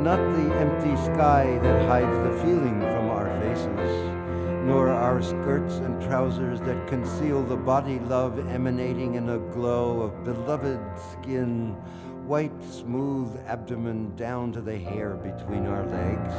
Not 0.00 0.20
the 0.36 0.54
empty 0.60 0.94
sky 1.12 1.58
that 1.60 1.88
hides 1.88 2.16
the 2.18 2.38
feeling 2.44 2.80
from 2.82 3.10
our 3.10 3.28
faces, 3.40 4.64
nor 4.64 4.88
our 4.90 5.20
skirts 5.20 5.74
and 5.74 6.00
trousers 6.00 6.60
that 6.60 6.86
conceal 6.86 7.42
the 7.42 7.56
body 7.56 7.98
love 7.98 8.48
emanating 8.48 9.16
in 9.16 9.28
a 9.30 9.38
glow 9.38 10.02
of 10.02 10.22
beloved 10.22 10.80
skin 11.10 11.76
white, 12.26 12.52
smooth 12.64 13.38
abdomen 13.46 14.14
down 14.16 14.50
to 14.52 14.60
the 14.60 14.76
hair 14.76 15.14
between 15.14 15.66
our 15.66 15.84
legs. 15.86 16.34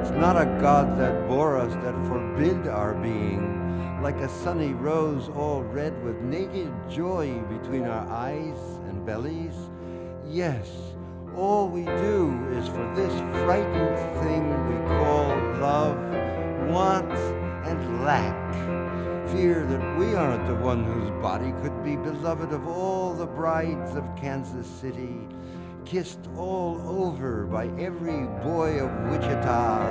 It's 0.00 0.10
not 0.10 0.36
a 0.36 0.44
God 0.60 0.98
that 0.98 1.26
bore 1.28 1.56
us, 1.56 1.72
that 1.82 1.94
forbid 2.06 2.66
our 2.66 2.94
being, 2.94 4.02
like 4.02 4.16
a 4.16 4.28
sunny 4.28 4.74
rose 4.74 5.30
all 5.30 5.62
red 5.62 6.02
with 6.04 6.20
naked 6.20 6.70
joy 6.90 7.40
between 7.48 7.84
our 7.84 8.06
eyes 8.08 8.58
and 8.88 9.06
bellies. 9.06 9.54
Yes, 10.28 10.70
all 11.36 11.68
we 11.68 11.84
do 11.84 12.46
is 12.52 12.68
for 12.68 12.92
this 12.94 13.12
frightened 13.44 13.96
thing 14.22 14.44
we 14.68 14.88
call 14.88 15.28
love, 15.58 15.96
want, 16.70 17.12
and 17.66 18.04
lack 18.04 18.71
fear 19.32 19.64
that 19.64 19.98
we 19.98 20.14
aren't 20.14 20.46
the 20.46 20.54
one 20.56 20.84
whose 20.84 21.10
body 21.22 21.52
could 21.62 21.82
be 21.82 21.96
beloved 21.96 22.52
of 22.52 22.68
all 22.68 23.14
the 23.14 23.26
brides 23.26 23.96
of 23.96 24.14
Kansas 24.14 24.66
City, 24.66 25.26
kissed 25.86 26.28
all 26.36 26.78
over 26.86 27.46
by 27.46 27.68
every 27.80 28.26
boy 28.44 28.78
of 28.78 28.90
Wichita. 29.10 29.88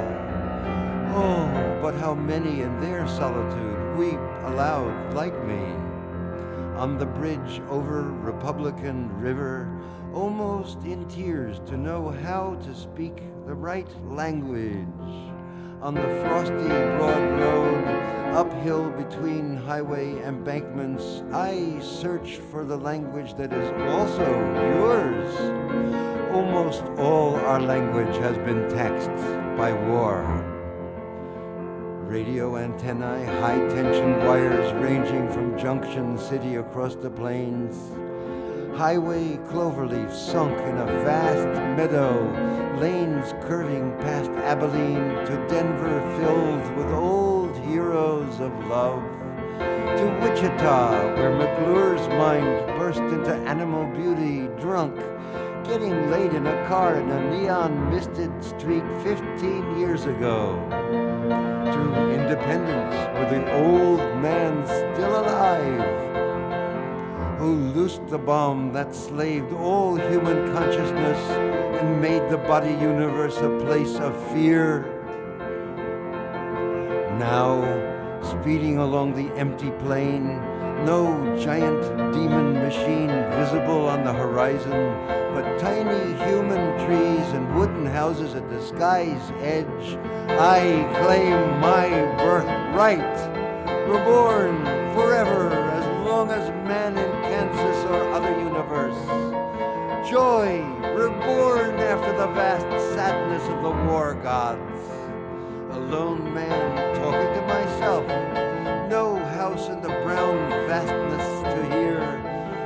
Oh, 1.16 1.80
but 1.82 1.96
how 1.96 2.14
many 2.14 2.62
in 2.62 2.80
their 2.80 3.08
solitude 3.08 3.98
weep 3.98 4.20
aloud 4.44 5.14
like 5.16 5.34
me. 5.46 5.64
On 6.78 7.00
the 7.00 7.08
bridge 7.08 7.62
over 7.68 8.04
Republican 8.04 9.10
River, 9.20 9.68
almost 10.14 10.84
in 10.84 11.08
tears 11.08 11.60
to 11.66 11.78
know 11.78 12.10
how 12.10 12.60
to 12.64 12.76
speak 12.76 13.24
the 13.48 13.56
right 13.56 13.90
language 14.06 15.31
on 15.82 15.96
the 15.96 16.22
frosty 16.22 16.68
broad 16.98 17.40
road, 17.40 17.84
uphill 18.36 18.90
between 18.92 19.58
highway 19.58 20.22
embankments, 20.24 21.24
I 21.34 21.80
search 21.80 22.38
for 22.52 22.64
the 22.64 22.78
language 22.78 23.34
that 23.36 23.52
is 23.52 23.72
also 23.90 24.28
yours. 24.78 25.36
Almost 26.32 26.84
all 27.00 27.36
our 27.36 27.60
language 27.60 28.16
has 28.18 28.38
been 28.38 28.70
taxed 28.70 29.10
by 29.58 29.74
war. 29.74 30.22
Radio 32.06 32.58
antennae, 32.58 33.26
high 33.40 33.60
tension 33.70 34.20
wires 34.26 34.72
ranging 34.74 35.32
from 35.32 35.58
Junction 35.58 36.18
City 36.18 36.56
across 36.58 36.96
the 36.96 37.10
plains 37.10 37.76
highway 38.76 39.38
cloverleaf 39.50 40.12
sunk 40.14 40.58
in 40.62 40.78
a 40.78 40.86
vast 41.04 41.48
meadow, 41.78 42.14
lanes 42.80 43.34
curving 43.42 43.92
past 44.00 44.32
Abilene 44.32 45.10
to 45.26 45.46
Denver 45.50 46.00
filled 46.18 46.76
with 46.78 46.88
old 46.94 47.58
heroes 47.66 48.40
of 48.40 48.52
love, 48.68 49.04
to 49.60 50.20
Wichita 50.22 51.16
where 51.16 51.36
McClure's 51.36 52.08
mind 52.10 52.66
burst 52.80 53.00
into 53.00 53.34
animal 53.48 53.86
beauty, 53.94 54.48
drunk, 54.62 54.96
getting 55.66 56.10
laid 56.10 56.34
in 56.34 56.48
a 56.48 56.68
car 56.68 56.96
in 56.96 57.10
a 57.10 57.30
neon 57.30 57.90
misted 57.90 58.32
street 58.44 58.84
15 59.04 59.78
years 59.78 60.06
ago, 60.06 60.56
to 60.70 62.10
Independence 62.10 62.96
where 63.14 63.30
the 63.30 63.54
old 63.54 64.00
man 64.22 64.66
still 64.66 65.20
alive 65.20 66.21
who 67.42 67.56
loosed 67.74 68.06
the 68.10 68.20
bomb 68.20 68.72
that 68.72 68.94
slaved 68.94 69.52
all 69.52 69.96
human 69.96 70.54
consciousness 70.54 71.18
and 71.82 72.00
made 72.00 72.22
the 72.30 72.38
body 72.38 72.74
universe 72.74 73.36
a 73.38 73.50
place 73.66 73.96
of 73.96 74.14
fear. 74.32 74.86
Now, 77.18 77.64
speeding 78.22 78.78
along 78.78 79.16
the 79.16 79.36
empty 79.36 79.72
plain, 79.80 80.28
no 80.86 81.36
giant 81.44 81.82
demon 82.14 82.54
machine 82.54 83.10
visible 83.10 83.88
on 83.88 84.04
the 84.04 84.14
horizon, 84.14 84.94
but 85.34 85.58
tiny 85.58 86.14
human 86.24 86.78
trees 86.86 87.28
and 87.34 87.56
wooden 87.56 87.88
houses 87.88 88.36
at 88.36 88.48
the 88.52 88.62
sky's 88.62 89.32
edge, 89.42 89.98
I 90.30 90.88
claim 91.02 91.60
my 91.60 91.90
birthright, 92.22 93.18
reborn 93.90 94.64
forever 94.94 95.71
long 96.12 96.30
as 96.30 96.50
man 96.68 96.98
in 96.98 97.12
Kansas 97.22 97.86
or 97.86 98.12
other 98.12 98.38
universe. 98.38 99.02
Joy, 100.10 100.60
reborn 100.94 101.80
after 101.80 102.12
the 102.18 102.28
vast 102.34 102.68
sadness 102.94 103.42
of 103.48 103.62
the 103.64 103.72
war 103.88 104.16
gods. 104.16 104.78
A 105.72 105.80
lone 105.80 106.34
man 106.34 106.96
talking 107.02 107.32
to 107.38 107.42
myself. 107.48 108.06
No 108.90 109.16
house 109.40 109.70
in 109.70 109.82
the 109.82 109.96
brown 110.04 110.38
vastness 110.68 111.28
to 111.54 111.62
hear. 111.76 112.02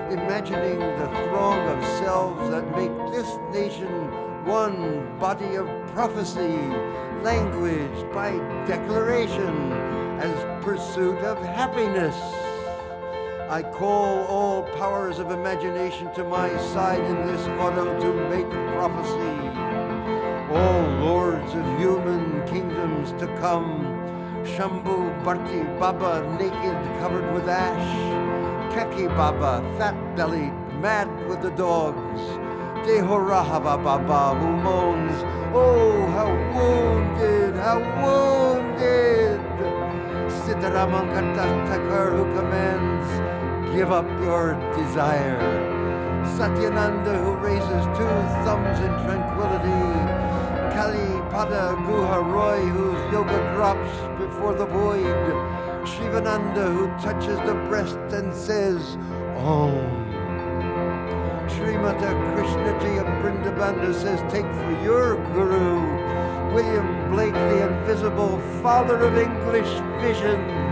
Imagining 0.10 0.80
the 0.80 1.10
throng 1.26 1.60
of 1.68 1.86
selves 2.00 2.50
that 2.50 2.66
make 2.76 2.96
this 3.14 3.30
nation 3.54 3.94
one 4.44 5.20
body 5.20 5.54
of 5.54 5.68
prophecy, 5.94 6.58
language 7.22 8.00
by 8.12 8.32
declaration, 8.66 9.72
as 10.20 10.36
pursuit 10.66 11.20
of 11.20 11.38
happiness. 11.46 12.16
I 13.50 13.62
call 13.62 14.26
all 14.26 14.64
powers 14.76 15.20
of 15.20 15.30
imagination 15.30 16.12
to 16.16 16.24
my 16.24 16.50
side 16.74 17.02
in 17.02 17.28
this 17.28 17.42
auto 17.60 17.86
to 18.00 18.14
make 18.28 18.50
prophecy. 18.74 19.38
All 20.50 20.82
lords 21.06 21.54
of 21.54 21.64
human 21.78 22.44
kingdoms 22.48 23.12
to 23.22 23.28
come. 23.40 23.86
Shambhu 24.44 25.24
Bharti 25.24 25.64
Baba, 25.80 26.26
naked, 26.40 27.00
covered 27.00 27.32
with 27.36 27.48
ash. 27.48 28.74
Keki 28.74 29.16
Baba, 29.16 29.64
fat 29.78 29.96
bellied, 30.16 30.54
mad 30.82 31.08
with 31.28 31.44
the 31.44 31.52
dogs. 31.52 32.22
Dehorahava 32.88 33.78
Baba, 33.84 34.40
who 34.40 34.48
moans, 34.58 35.24
Oh, 35.54 36.08
how 36.08 36.32
wounded, 36.56 37.56
how 37.58 37.78
wounded. 38.02 39.40
Siddharamankar 40.46 42.18
who 42.18 42.24
commands, 42.36 43.25
Give 43.76 43.92
up 43.92 44.08
your 44.22 44.54
desire. 44.74 45.38
Satyananda 46.38 47.22
who 47.22 47.34
raises 47.36 47.84
two 47.98 48.16
thumbs 48.46 48.80
in 48.80 48.92
tranquility. 49.04 49.84
Kali 50.74 51.12
Pada 51.30 51.76
Guha 51.84 52.24
Roy 52.24 52.62
whose 52.68 53.12
yoga 53.12 53.38
drops 53.54 53.92
before 54.18 54.54
the 54.54 54.66
void. 54.66 55.04
Shivananda 55.86 56.72
who 56.72 56.88
touches 57.04 57.38
the 57.40 57.54
breast 57.68 58.00
and 58.16 58.34
says, 58.34 58.96
Om. 59.44 59.76
Srimata 61.52 62.16
Krishnaji 62.32 63.02
of 63.02 63.08
Vrindavan 63.22 63.84
who 63.84 63.94
says, 63.94 64.22
Take 64.32 64.50
for 64.56 64.72
your 64.86 65.18
guru. 65.34 65.84
William 66.54 67.12
Blake, 67.12 67.34
the 67.34 67.68
invisible 67.68 68.40
father 68.64 68.98
of 69.00 69.18
English 69.18 69.68
visions. 70.00 70.65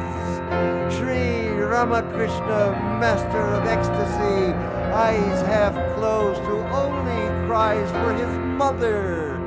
Sri 0.90 1.50
Ramakrishna, 1.50 2.78
master 3.00 3.44
of 3.58 3.66
ecstasy, 3.66 4.54
eyes 4.94 5.42
half 5.48 5.74
closed, 5.96 6.42
who 6.42 6.60
only 6.72 7.48
cries 7.48 7.90
for 7.92 8.14
his 8.14 8.38
mother. 8.38 9.40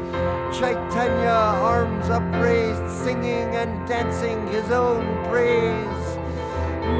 Chaitanya, 0.53 1.59
arms 1.63 2.09
upraised, 2.09 2.91
singing 3.05 3.55
and 3.55 3.87
dancing 3.87 4.47
his 4.49 4.71
own 4.71 5.05
praise. 5.29 6.19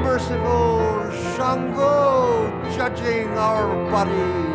Merciful 0.03 1.11
Shango, 1.35 2.49
judging 2.75 3.29
our 3.37 3.67
bodies. 3.89 4.47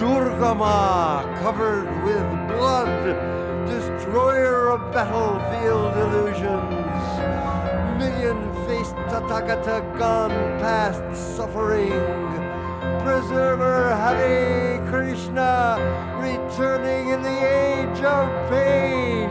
Durgama, 0.00 1.22
covered 1.40 1.88
with 2.04 2.26
blood, 2.56 3.04
destroyer 3.66 4.70
of 4.70 4.92
battlefield 4.92 5.96
illusions. 5.96 6.81
Tathagata 9.12 9.98
gone 9.98 10.30
past 10.58 11.36
suffering 11.36 12.22
preserver 13.04 13.94
Hare 13.94 14.80
Krishna, 14.88 15.76
returning 16.18 17.10
in 17.10 17.20
the 17.20 17.38
age 17.46 18.02
of 18.02 18.30
pain. 18.48 19.28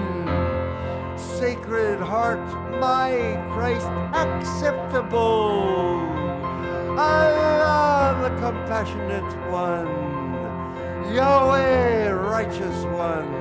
Sacred 1.17 1.99
Heart, 1.99 2.45
my 2.79 3.41
Christ, 3.53 3.87
acceptable. 4.13 5.97
Allah, 6.99 8.19
the 8.21 8.29
compassionate 8.39 9.33
one. 9.49 9.87
Yahweh, 11.11 12.11
righteous 12.11 12.83
one. 12.85 13.33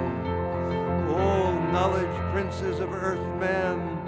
All 1.10 1.52
knowledge 1.70 2.16
princes 2.32 2.80
of 2.80 2.94
earth 2.94 3.26
man, 3.38 3.99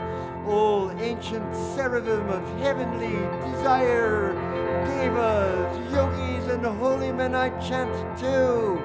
all 0.47 0.90
ancient 1.01 1.55
seraphim 1.74 2.28
of 2.28 2.60
heavenly 2.60 3.16
desire, 3.51 4.32
devas, 4.86 5.93
yogis, 5.93 6.47
and 6.52 6.64
holy 6.66 7.12
men 7.12 7.35
I 7.35 7.51
chant 7.60 8.19
to. 8.19 8.81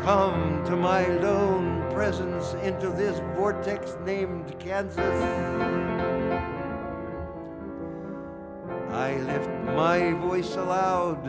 Come 0.00 0.64
to 0.64 0.76
my 0.76 1.06
lone 1.06 1.84
presence 1.92 2.54
into 2.62 2.90
this 2.90 3.20
vortex 3.36 3.96
named 4.04 4.58
Kansas. 4.58 4.98
I 8.92 9.16
lift 9.16 9.50
my 9.76 10.12
voice 10.12 10.54
aloud, 10.56 11.22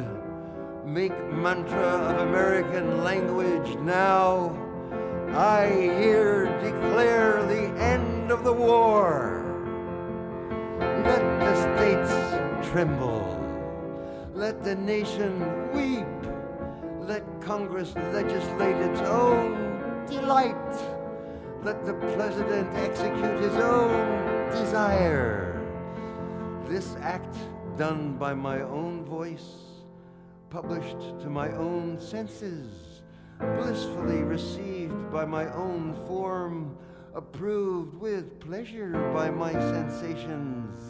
make 0.86 1.18
mantra 1.32 1.78
of 1.78 2.28
American 2.28 3.04
language 3.04 3.76
now. 3.80 4.56
I 5.36 5.68
here 5.68 6.46
declare 6.62 7.44
the 7.46 7.68
end 7.82 8.32
of 8.32 8.44
the 8.44 8.54
war. 8.54 9.39
Let 11.40 11.56
the 11.56 11.78
states 11.78 12.70
tremble. 12.70 13.24
Let 14.34 14.62
the 14.62 14.76
nation 14.76 15.40
weep. 15.72 16.06
Let 17.00 17.24
Congress 17.40 17.96
legislate 17.96 18.76
its 18.76 19.00
own 19.02 20.06
delight. 20.06 20.54
Let 21.64 21.86
the 21.86 21.94
president 21.94 22.76
execute 22.76 23.40
his 23.40 23.56
own 23.56 24.52
desire. 24.52 25.62
This 26.68 26.98
act 27.00 27.38
done 27.78 28.18
by 28.18 28.34
my 28.34 28.60
own 28.60 29.06
voice, 29.06 29.56
published 30.50 31.22
to 31.22 31.30
my 31.30 31.54
own 31.54 31.98
senses, 32.02 33.02
blissfully 33.40 34.24
received 34.24 35.10
by 35.10 35.24
my 35.24 35.50
own 35.54 35.96
form, 36.06 36.78
approved 37.20 37.96
with 37.96 38.40
pleasure 38.40 38.92
by 39.14 39.30
my 39.30 39.52
sensations, 39.52 40.90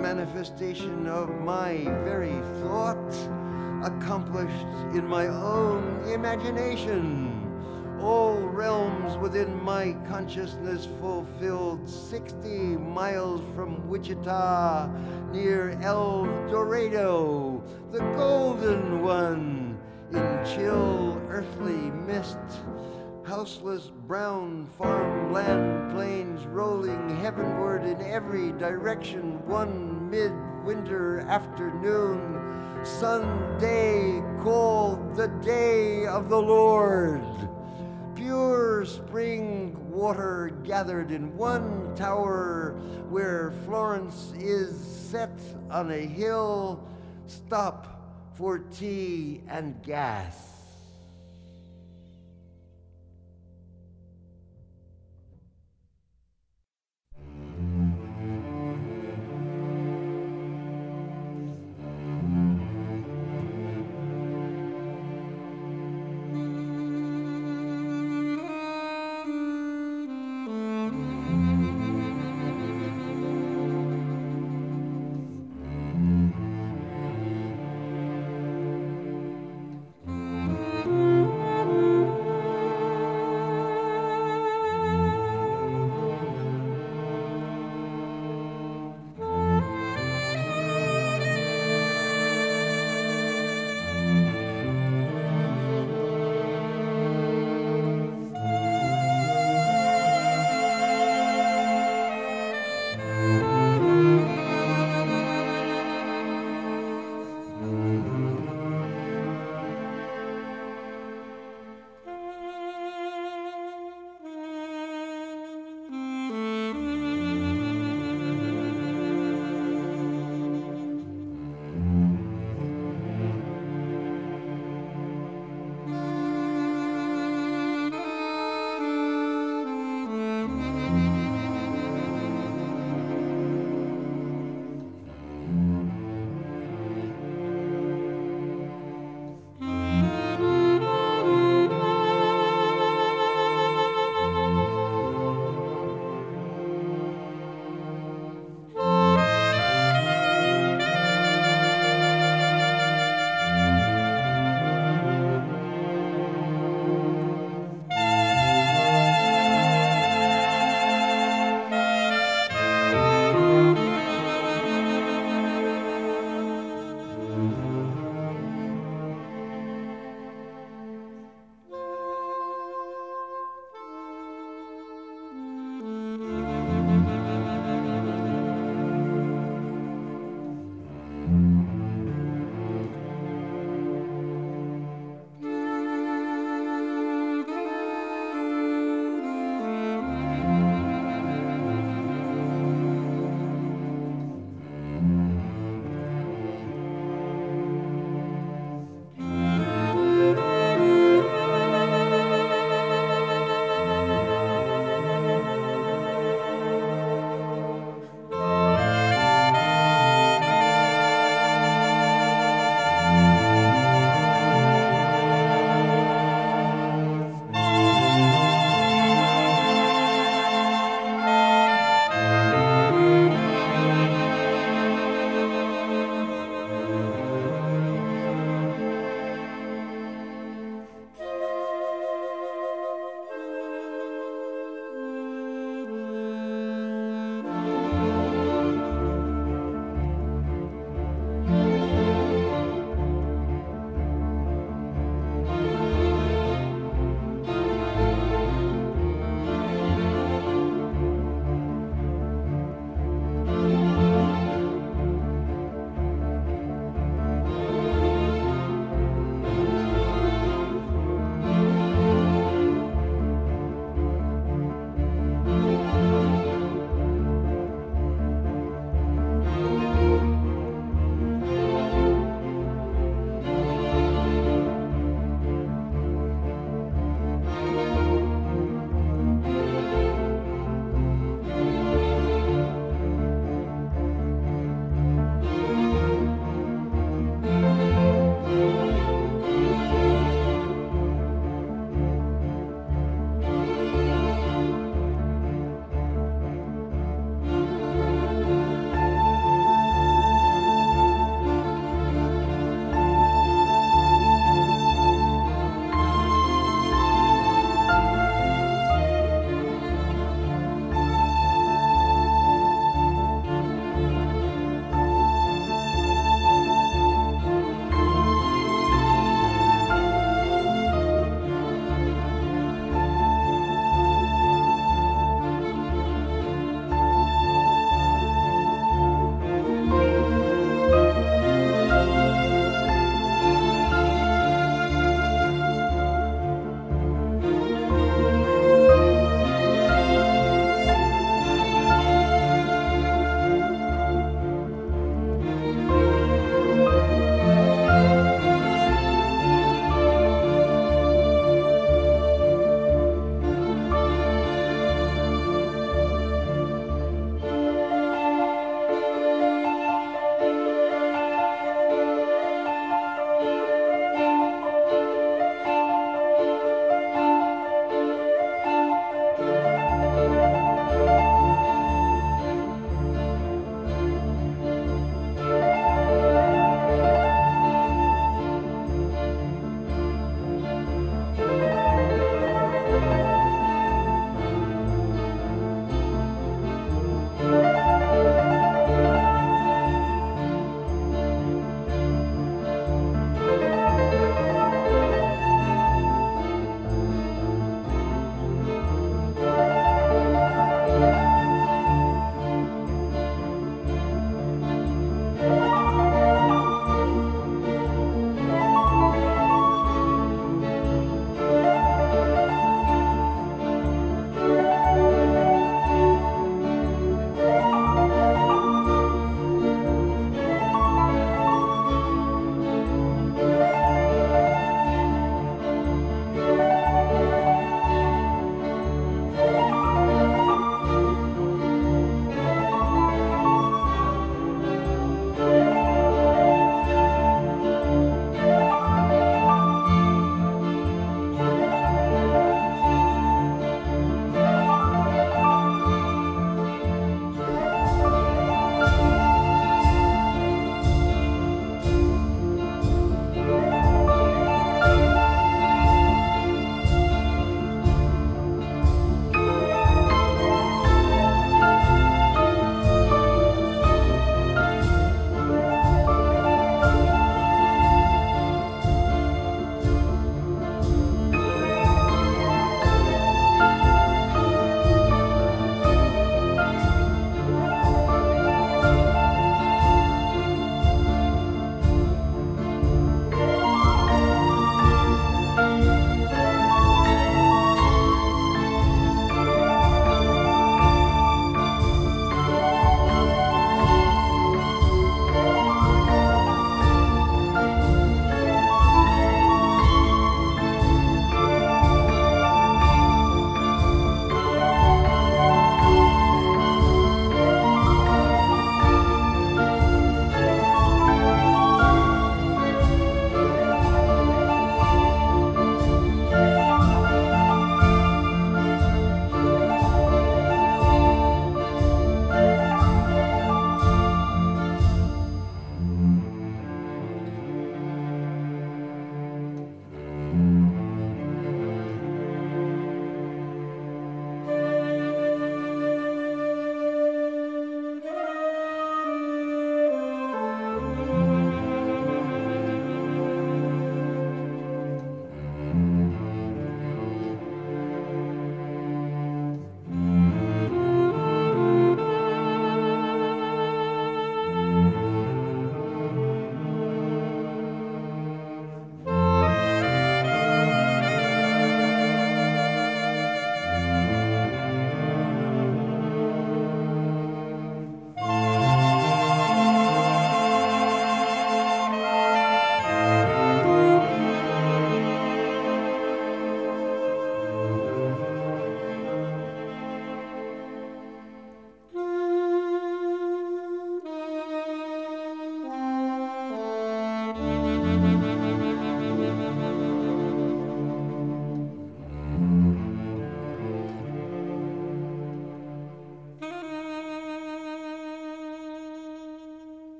manifestation 0.00 1.08
of 1.08 1.28
my 1.40 1.78
very 2.04 2.38
thought, 2.62 3.12
accomplished 3.82 4.68
in 4.94 5.04
my 5.04 5.26
own 5.26 5.82
imagination. 6.06 7.34
All 8.00 8.36
realms 8.36 9.16
within 9.16 9.60
my 9.64 9.96
consciousness 10.06 10.86
fulfilled 11.00 11.88
60 11.88 12.48
miles 12.76 13.40
from 13.56 13.88
Wichita, 13.88 14.88
near 15.32 15.70
El 15.82 16.26
Dorado, 16.48 17.64
the 17.90 17.98
golden 18.14 19.02
one, 19.02 19.76
in 20.12 20.44
chill 20.44 21.20
earthly 21.28 21.90
mist 22.06 22.38
houseless 23.28 23.90
brown 24.06 24.66
farmland 24.78 25.92
plains 25.92 26.46
rolling 26.46 27.14
heavenward 27.16 27.84
in 27.84 28.00
every 28.00 28.52
direction 28.52 29.46
one 29.46 30.08
midwinter 30.08 31.20
afternoon 31.28 32.38
sunday 32.82 34.22
called 34.42 35.14
the 35.14 35.28
day 35.42 36.06
of 36.06 36.30
the 36.30 36.40
lord. 36.40 37.22
Pure 38.14 38.86
spring 38.86 39.76
water 39.90 40.58
gathered 40.64 41.10
in 41.10 41.36
one 41.36 41.94
tower 41.94 42.80
where 43.10 43.52
florence 43.66 44.32
is 44.38 44.74
set 44.80 45.38
on 45.70 45.90
a 45.90 46.06
hill. 46.06 46.88
Stop 47.26 48.32
for 48.32 48.58
tea 48.58 49.42
and 49.48 49.82
gas 49.82 50.47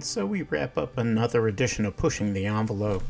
And 0.00 0.04
so 0.06 0.24
we 0.24 0.40
wrap 0.40 0.78
up 0.78 0.96
another 0.96 1.46
edition 1.46 1.84
of 1.84 1.94
Pushing 1.94 2.32
the 2.32 2.46
Envelope, 2.46 3.04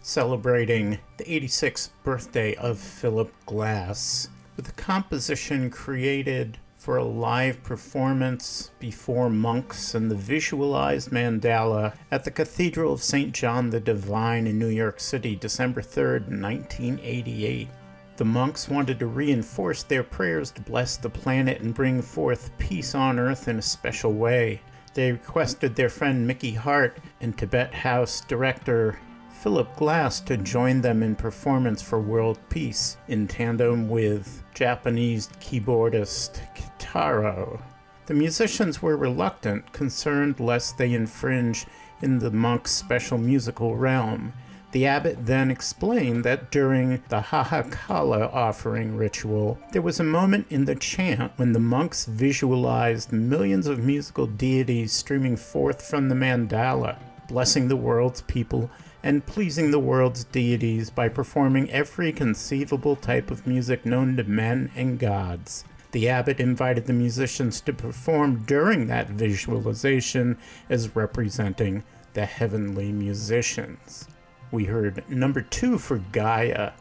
celebrating 0.00 0.98
the 1.18 1.24
86th 1.24 1.90
birthday 2.04 2.54
of 2.54 2.78
Philip 2.78 3.30
Glass 3.44 4.30
with 4.56 4.66
a 4.66 4.72
composition 4.72 5.68
created 5.68 6.56
for 6.78 6.96
a 6.96 7.04
live 7.04 7.62
performance 7.62 8.70
before 8.78 9.28
monks 9.28 9.94
and 9.94 10.10
the 10.10 10.14
visualized 10.14 11.10
mandala 11.10 11.94
at 12.10 12.24
the 12.24 12.30
Cathedral 12.30 12.94
of 12.94 13.02
St. 13.02 13.34
John 13.34 13.68
the 13.68 13.78
Divine 13.78 14.46
in 14.46 14.58
New 14.58 14.68
York 14.68 15.00
City, 15.00 15.36
December 15.36 15.82
3rd, 15.82 16.30
1988. 16.30 17.68
The 18.16 18.24
monks 18.24 18.70
wanted 18.70 18.98
to 19.00 19.06
reinforce 19.06 19.82
their 19.82 20.02
prayers 20.02 20.50
to 20.52 20.62
bless 20.62 20.96
the 20.96 21.10
planet 21.10 21.60
and 21.60 21.74
bring 21.74 22.00
forth 22.00 22.56
peace 22.56 22.94
on 22.94 23.18
earth 23.18 23.48
in 23.48 23.58
a 23.58 23.62
special 23.62 24.14
way. 24.14 24.62
They 24.94 25.12
requested 25.12 25.74
their 25.74 25.88
friend 25.88 26.26
Mickey 26.26 26.52
Hart 26.52 26.98
and 27.20 27.36
Tibet 27.36 27.72
House 27.72 28.20
director 28.20 28.98
Philip 29.30 29.74
Glass 29.76 30.20
to 30.20 30.36
join 30.36 30.82
them 30.82 31.02
in 31.02 31.16
performance 31.16 31.80
for 31.82 31.98
world 31.98 32.38
peace 32.48 32.96
in 33.08 33.26
tandem 33.26 33.88
with 33.88 34.44
Japanese 34.54 35.28
keyboardist 35.40 36.40
Kitaro. 36.54 37.60
The 38.06 38.14
musicians 38.14 38.82
were 38.82 38.96
reluctant, 38.96 39.72
concerned 39.72 40.38
lest 40.38 40.76
they 40.76 40.92
infringe 40.92 41.66
in 42.02 42.18
the 42.18 42.30
monk's 42.30 42.72
special 42.72 43.16
musical 43.16 43.74
realm, 43.76 44.32
the 44.72 44.86
abbot 44.86 45.26
then 45.26 45.50
explained 45.50 46.24
that 46.24 46.50
during 46.50 47.02
the 47.10 47.20
Hahakala 47.20 48.32
offering 48.32 48.96
ritual, 48.96 49.58
there 49.72 49.82
was 49.82 50.00
a 50.00 50.04
moment 50.04 50.46
in 50.48 50.64
the 50.64 50.74
chant 50.74 51.30
when 51.36 51.52
the 51.52 51.60
monks 51.60 52.06
visualized 52.06 53.12
millions 53.12 53.66
of 53.66 53.84
musical 53.84 54.26
deities 54.26 54.90
streaming 54.92 55.36
forth 55.36 55.86
from 55.86 56.08
the 56.08 56.14
mandala, 56.14 56.96
blessing 57.28 57.68
the 57.68 57.76
world's 57.76 58.22
people 58.22 58.70
and 59.02 59.26
pleasing 59.26 59.72
the 59.72 59.78
world's 59.78 60.24
deities 60.24 60.88
by 60.88 61.06
performing 61.06 61.70
every 61.70 62.10
conceivable 62.10 62.96
type 62.96 63.30
of 63.30 63.46
music 63.46 63.84
known 63.84 64.16
to 64.16 64.24
men 64.24 64.70
and 64.74 64.98
gods. 64.98 65.64
The 65.90 66.08
abbot 66.08 66.40
invited 66.40 66.86
the 66.86 66.94
musicians 66.94 67.60
to 67.62 67.74
perform 67.74 68.44
during 68.46 68.86
that 68.86 69.10
visualization 69.10 70.38
as 70.70 70.96
representing 70.96 71.84
the 72.14 72.24
heavenly 72.24 72.90
musicians 72.90 74.08
we 74.52 74.64
heard 74.64 75.02
number 75.08 75.40
two 75.40 75.78
for 75.78 75.98
Gaia, 76.12 76.72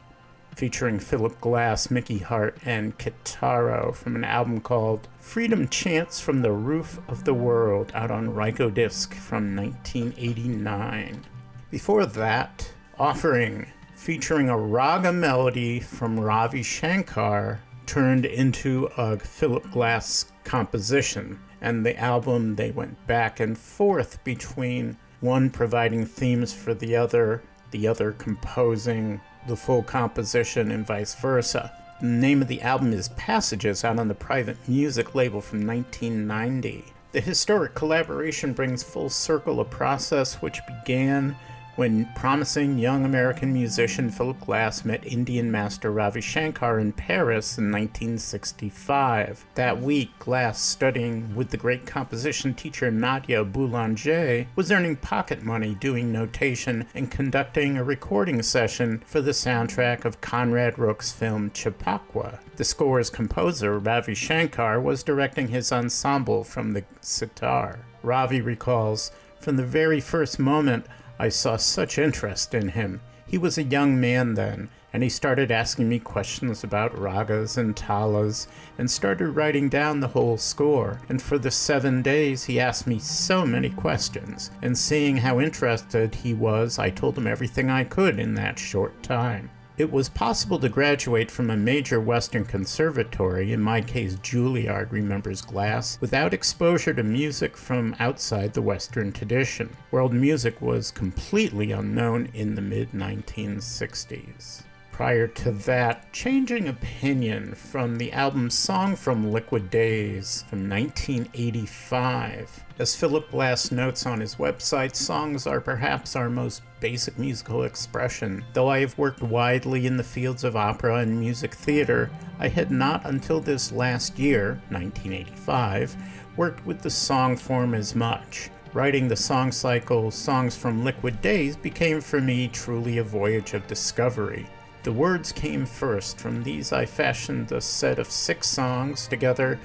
featuring 0.55 0.99
Philip 0.99 1.39
Glass, 1.41 1.89
Mickey 1.89 2.19
Hart, 2.19 2.57
and 2.65 2.97
Kitaro 2.99 3.95
from 3.95 4.15
an 4.15 4.25
album 4.25 4.59
called 4.59 5.07
Freedom 5.17 5.67
Chants 5.69 6.19
from 6.19 6.41
the 6.41 6.51
Roof 6.51 6.99
of 7.07 7.23
the 7.23 7.33
World 7.33 7.91
out 7.95 8.11
on 8.11 8.35
Rykodisc 8.35 9.13
from 9.13 9.55
1989. 9.55 11.23
Before 11.71 12.05
that, 12.05 12.71
Offering, 13.01 13.65
featuring 13.95 14.47
a 14.47 14.55
raga 14.55 15.11
melody 15.11 15.79
from 15.79 16.19
Ravi 16.19 16.61
Shankar 16.61 17.59
turned 17.87 18.25
into 18.25 18.89
a 18.95 19.17
Philip 19.17 19.71
Glass 19.71 20.31
composition. 20.43 21.39
And 21.61 21.83
the 21.83 21.97
album, 21.97 22.57
they 22.57 22.69
went 22.69 23.07
back 23.07 23.39
and 23.39 23.57
forth 23.57 24.23
between 24.23 24.97
one 25.19 25.49
providing 25.49 26.05
themes 26.05 26.53
for 26.53 26.75
the 26.75 26.95
other 26.95 27.41
the 27.71 27.87
other 27.87 28.11
composing 28.13 29.19
the 29.47 29.55
full 29.55 29.83
composition 29.83 30.71
and 30.71 30.85
vice 30.85 31.15
versa. 31.15 31.71
The 31.99 32.07
name 32.07 32.41
of 32.41 32.47
the 32.47 32.61
album 32.61 32.93
is 32.93 33.09
Passages 33.09 33.83
out 33.83 33.99
on 33.99 34.07
the 34.07 34.15
private 34.15 34.57
music 34.67 35.15
label 35.15 35.41
from 35.41 35.65
1990. 35.65 36.85
The 37.11 37.21
historic 37.21 37.75
collaboration 37.75 38.53
brings 38.53 38.83
full 38.83 39.09
circle 39.09 39.59
a 39.59 39.65
process 39.65 40.35
which 40.35 40.61
began 40.65 41.35
when 41.75 42.05
promising 42.15 42.77
young 42.77 43.05
American 43.05 43.53
musician 43.53 44.09
Philip 44.09 44.39
Glass 44.41 44.83
met 44.83 45.05
Indian 45.05 45.51
master 45.51 45.91
Ravi 45.91 46.21
Shankar 46.21 46.79
in 46.79 46.91
Paris 46.91 47.57
in 47.57 47.71
1965. 47.71 49.45
That 49.55 49.81
week, 49.81 50.09
Glass, 50.19 50.61
studying 50.61 51.35
with 51.35 51.49
the 51.49 51.57
great 51.57 51.85
composition 51.85 52.53
teacher 52.53 52.91
Nadia 52.91 53.43
Boulanger, 53.43 54.47
was 54.55 54.71
earning 54.71 54.97
pocket 54.97 55.43
money 55.43 55.75
doing 55.75 56.11
notation 56.11 56.87
and 56.93 57.09
conducting 57.09 57.77
a 57.77 57.83
recording 57.83 58.41
session 58.41 59.01
for 59.05 59.21
the 59.21 59.31
soundtrack 59.31 60.05
of 60.05 60.21
Conrad 60.21 60.77
Rooke's 60.77 61.11
film 61.11 61.51
Chappaqua. 61.51 62.39
The 62.57 62.63
score's 62.65 63.09
composer, 63.09 63.79
Ravi 63.79 64.13
Shankar, 64.13 64.79
was 64.79 65.03
directing 65.03 65.47
his 65.47 65.71
ensemble 65.71 66.43
from 66.43 66.73
the 66.73 66.83
sitar. 66.99 67.79
Ravi 68.03 68.41
recalls, 68.41 69.11
from 69.39 69.57
the 69.57 69.65
very 69.65 69.99
first 69.99 70.37
moment, 70.37 70.85
I 71.21 71.29
saw 71.29 71.55
such 71.55 71.99
interest 71.99 72.55
in 72.55 72.69
him. 72.69 72.99
He 73.27 73.37
was 73.37 73.55
a 73.59 73.63
young 73.63 74.01
man 74.01 74.33
then, 74.33 74.69
and 74.91 75.03
he 75.03 75.09
started 75.09 75.51
asking 75.51 75.87
me 75.87 75.99
questions 75.99 76.63
about 76.63 76.95
ragas 76.95 77.59
and 77.59 77.75
talas, 77.75 78.47
and 78.79 78.89
started 78.89 79.29
writing 79.29 79.69
down 79.69 79.99
the 79.99 80.07
whole 80.07 80.37
score. 80.37 80.99
And 81.09 81.21
for 81.21 81.37
the 81.37 81.51
seven 81.51 82.01
days, 82.01 82.45
he 82.45 82.59
asked 82.59 82.87
me 82.87 82.97
so 82.97 83.45
many 83.45 83.69
questions, 83.69 84.49
and 84.63 84.75
seeing 84.75 85.17
how 85.17 85.39
interested 85.39 86.15
he 86.15 86.33
was, 86.33 86.79
I 86.79 86.89
told 86.89 87.19
him 87.19 87.27
everything 87.27 87.69
I 87.69 87.83
could 87.83 88.17
in 88.17 88.33
that 88.33 88.57
short 88.57 89.03
time. 89.03 89.51
It 89.81 89.91
was 89.91 90.09
possible 90.09 90.59
to 90.59 90.69
graduate 90.69 91.31
from 91.31 91.49
a 91.49 91.57
major 91.57 91.99
Western 91.99 92.45
conservatory, 92.45 93.51
in 93.51 93.63
my 93.63 93.81
case 93.81 94.13
Juilliard 94.13 94.91
remembers 94.91 95.41
Glass, 95.41 95.97
without 95.99 96.35
exposure 96.35 96.93
to 96.93 97.01
music 97.01 97.57
from 97.57 97.95
outside 97.97 98.53
the 98.53 98.61
Western 98.61 99.11
tradition. 99.11 99.75
World 99.89 100.13
music 100.13 100.61
was 100.61 100.91
completely 100.91 101.71
unknown 101.71 102.29
in 102.35 102.53
the 102.53 102.61
mid 102.61 102.91
1960s 102.91 104.61
prior 105.01 105.25
to 105.25 105.49
that, 105.49 106.13
changing 106.13 106.67
opinion 106.67 107.55
from 107.55 107.95
the 107.95 108.11
album 108.11 108.51
Song 108.51 108.95
from 108.95 109.31
Liquid 109.31 109.71
Days 109.71 110.45
from 110.47 110.69
1985. 110.69 112.63
As 112.77 112.95
Philip 112.95 113.31
Glass 113.31 113.71
notes 113.71 114.05
on 114.05 114.19
his 114.19 114.35
website, 114.35 114.95
songs 114.95 115.47
are 115.47 115.59
perhaps 115.59 116.15
our 116.15 116.29
most 116.29 116.61
basic 116.79 117.17
musical 117.17 117.63
expression. 117.63 118.45
Though 118.53 118.67
I 118.67 118.81
have 118.81 118.95
worked 118.95 119.23
widely 119.23 119.87
in 119.87 119.97
the 119.97 120.03
fields 120.03 120.43
of 120.43 120.55
opera 120.55 120.97
and 120.97 121.19
music 121.19 121.55
theater, 121.55 122.11
I 122.37 122.47
had 122.47 122.69
not 122.69 123.03
until 123.07 123.39
this 123.39 123.71
last 123.71 124.19
year, 124.19 124.61
1985, 124.69 125.95
worked 126.37 126.63
with 126.63 126.83
the 126.83 126.91
song 126.91 127.35
form 127.37 127.73
as 127.73 127.95
much. 127.95 128.51
Writing 128.71 129.07
the 129.07 129.15
song 129.15 129.51
cycle 129.51 130.11
Songs 130.11 130.55
from 130.55 130.83
Liquid 130.83 131.23
Days 131.23 131.55
became 131.55 132.01
for 132.01 132.21
me 132.21 132.47
truly 132.49 132.99
a 132.99 133.03
voyage 133.03 133.55
of 133.55 133.65
discovery. 133.65 134.47
The 134.83 134.91
words 134.91 135.31
came 135.31 135.67
first. 135.67 136.19
From 136.19 136.41
these, 136.41 136.73
I 136.73 136.87
fashioned 136.87 137.51
a 137.51 137.61
set 137.61 137.99
of 137.99 138.09
six 138.09 138.47
songs 138.47 139.07
together, 139.07 139.59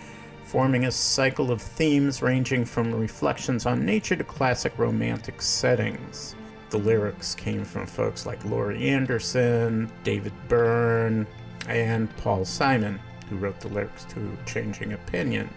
forming 0.44 0.84
a 0.84 0.90
cycle 0.90 1.50
of 1.50 1.62
themes 1.62 2.20
ranging 2.20 2.66
from 2.66 2.94
reflections 2.94 3.64
on 3.64 3.86
nature 3.86 4.16
to 4.16 4.24
classic 4.24 4.78
romantic 4.78 5.40
settings. 5.40 6.34
The 6.68 6.78
lyrics 6.78 7.34
came 7.34 7.64
from 7.64 7.86
folks 7.86 8.26
like 8.26 8.44
Laurie 8.44 8.90
Anderson, 8.90 9.90
David 10.04 10.34
Byrne, 10.48 11.26
and 11.66 12.14
Paul 12.18 12.44
Simon, 12.44 13.00
who 13.30 13.36
wrote 13.36 13.58
the 13.60 13.68
lyrics 13.68 14.04
to 14.10 14.36
Changing 14.44 14.92
Opinion. 14.92 15.48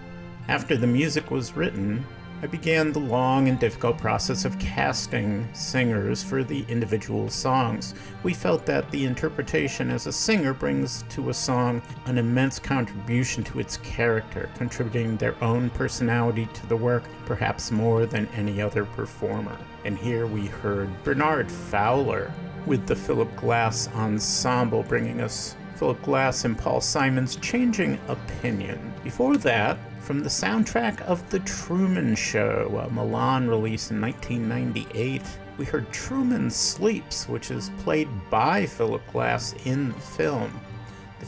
After 0.47 0.77
the 0.77 0.87
music 0.87 1.31
was 1.31 1.55
written, 1.55 2.05
I 2.41 2.47
began 2.47 2.93
the 2.93 2.99
long 2.99 3.49
and 3.49 3.59
difficult 3.59 3.97
process 3.97 4.45
of 4.45 4.57
casting 4.59 5.45
singers 5.53 6.23
for 6.23 6.41
the 6.41 6.63
individual 6.69 7.29
songs. 7.29 7.93
We 8.23 8.33
felt 8.33 8.65
that 8.65 8.89
the 8.91 9.03
interpretation 9.03 9.89
as 9.89 10.07
a 10.07 10.13
singer 10.13 10.53
brings 10.53 11.03
to 11.09 11.31
a 11.31 11.33
song 11.33 11.81
an 12.05 12.17
immense 12.17 12.57
contribution 12.57 13.43
to 13.43 13.59
its 13.59 13.75
character, 13.77 14.49
contributing 14.55 15.17
their 15.17 15.35
own 15.43 15.69
personality 15.71 16.47
to 16.53 16.67
the 16.67 16.77
work, 16.77 17.03
perhaps 17.25 17.71
more 17.71 18.05
than 18.05 18.25
any 18.27 18.61
other 18.61 18.85
performer. 18.85 19.57
And 19.83 19.97
here 19.97 20.25
we 20.25 20.45
heard 20.45 20.89
Bernard 21.03 21.51
Fowler 21.51 22.31
with 22.65 22.87
the 22.87 22.95
Philip 22.95 23.35
Glass 23.35 23.89
Ensemble 23.95 24.83
bringing 24.83 25.19
us 25.19 25.57
Philip 25.75 26.01
Glass 26.03 26.45
and 26.45 26.57
Paul 26.57 26.79
Simon's 26.79 27.35
Changing 27.37 27.99
Opinion. 28.07 28.93
Before 29.03 29.35
that, 29.37 29.77
from 30.09 30.23
the 30.23 30.27
soundtrack 30.27 30.99
of 31.01 31.29
The 31.29 31.37
Truman 31.41 32.15
Show, 32.15 32.83
a 32.83 32.91
Milan 32.91 33.47
release 33.47 33.91
in 33.91 34.01
1998. 34.01 35.21
We 35.59 35.65
heard 35.65 35.91
Truman 35.91 36.49
Sleeps, 36.49 37.29
which 37.29 37.51
is 37.51 37.69
played 37.83 38.07
by 38.31 38.65
Philip 38.65 39.03
Glass 39.11 39.53
in 39.65 39.89
the 39.89 39.99
film. 39.99 40.59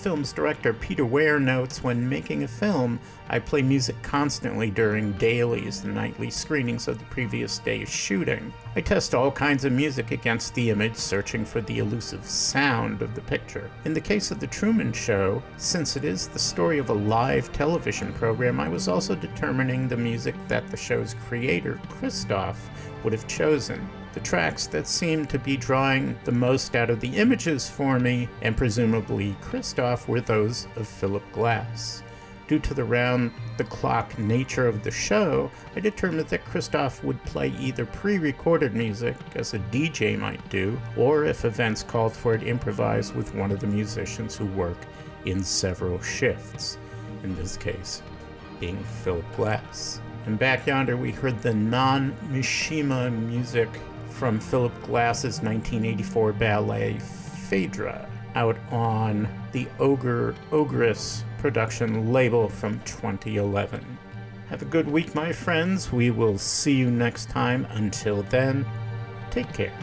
Film's 0.02 0.34
director 0.34 0.74
Peter 0.74 1.06
Weir 1.06 1.40
notes 1.40 1.84
when 1.84 2.10
making 2.10 2.44
a 2.44 2.48
film, 2.48 3.00
I 3.30 3.38
play 3.38 3.62
music 3.62 4.02
constantly 4.02 4.72
during 4.72 5.12
dailies, 5.14 5.84
the 5.84 5.90
nightly 5.90 6.32
screenings 6.32 6.88
of 6.88 6.98
the 6.98 7.06
previous 7.06 7.60
day's 7.60 7.88
shooting. 7.88 8.52
I 8.76 8.82
test 8.82 9.14
all 9.14 9.30
kinds 9.30 9.64
of 9.64 9.74
music 9.74 10.10
against 10.10 10.56
the 10.56 10.72
image, 10.72 10.96
searching 10.96 11.46
for 11.46 11.62
the 11.62 11.78
elusive 11.78 12.26
sound 12.26 13.04
of 13.04 13.14
the 13.14 13.22
picture. 13.22 13.70
In 13.86 13.94
the 13.94 14.02
case 14.02 14.32
of 14.32 14.40
The 14.40 14.48
Truman 14.48 14.92
Show, 14.92 15.44
since 15.58 15.96
it 15.96 16.04
is 16.04 16.28
the 16.28 16.40
story 16.40 16.80
of 16.80 16.90
a 16.90 16.94
live 16.94 17.54
television 17.54 18.12
program, 18.14 18.60
I 18.60 18.70
was 18.70 18.88
also 18.88 19.14
determining 19.14 19.88
the 19.88 19.98
music 19.98 20.34
that 20.48 20.68
the 20.72 20.78
show's 20.78 21.14
creator, 21.28 21.80
Christof, 21.90 22.56
would 23.04 23.14
have 23.14 23.28
chosen. 23.28 23.88
The 24.14 24.20
tracks 24.20 24.68
that 24.68 24.88
seemed 24.88 25.30
to 25.30 25.40
be 25.40 25.56
drawing 25.56 26.18
the 26.26 26.34
most 26.34 26.76
out 26.76 26.90
of 26.90 27.00
the 27.00 27.16
images 27.18 27.70
for 27.70 27.98
me, 27.98 28.28
and 28.42 28.58
presumably 28.58 29.38
Christoph, 29.42 30.08
were 30.10 30.20
those 30.20 30.68
of 30.76 30.88
Philip 30.88 31.24
Glass. 31.32 32.04
Due 32.50 32.60
to 32.60 32.74
the 32.74 32.84
round 32.84 33.32
the 33.56 33.64
clock 33.64 34.20
nature 34.20 34.68
of 34.68 34.84
the 34.84 34.92
show, 34.92 35.50
I 35.78 35.80
determined 35.80 36.28
that 36.28 36.44
Christoph 36.44 37.02
would 37.02 37.24
play 37.24 37.54
either 37.58 37.86
pre 37.86 38.18
recorded 38.18 38.74
music, 38.74 39.16
as 39.36 39.54
a 39.54 39.60
DJ 39.60 40.20
might 40.20 40.50
do, 40.50 40.78
or 40.98 41.24
if 41.24 41.46
events 41.46 41.82
called 41.82 42.12
for 42.12 42.34
it, 42.34 42.44
improvise 42.44 43.14
with 43.14 43.34
one 43.34 43.52
of 43.52 43.62
the 43.62 43.68
musicians 43.68 44.36
who 44.36 44.48
work 44.48 44.78
in 45.24 45.42
several 45.42 46.02
shifts, 46.02 46.78
in 47.24 47.34
this 47.38 47.56
case, 47.56 48.02
being 48.60 48.84
Philip 49.04 49.36
Glass. 49.38 50.02
And 50.26 50.38
back 50.38 50.68
yonder, 50.68 50.98
we 50.98 51.12
heard 51.12 51.42
the 51.42 51.54
non 51.54 52.12
Mishima 52.30 53.10
music 53.12 53.70
from 54.22 54.40
Philip 54.40 54.72
Glass's 54.84 55.42
1984 55.42 56.34
ballet 56.34 57.00
Phaedra, 57.00 58.08
out 58.36 58.56
on 58.70 59.28
the 59.52 59.68
Ogre 59.80 60.36
Ogress 60.52 61.24
production 61.40 62.14
label 62.14 62.48
from 62.48 62.80
2011. 62.82 63.84
Have 64.48 64.62
a 64.62 64.66
good 64.66 64.88
week, 64.88 65.16
my 65.16 65.32
friends. 65.32 65.92
We 65.92 66.12
will 66.12 66.38
see 66.38 66.76
you 66.76 66.92
next 66.92 67.32
time. 67.32 67.66
Until 67.72 68.22
then, 68.22 68.64
take 69.32 69.52
care. 69.54 69.74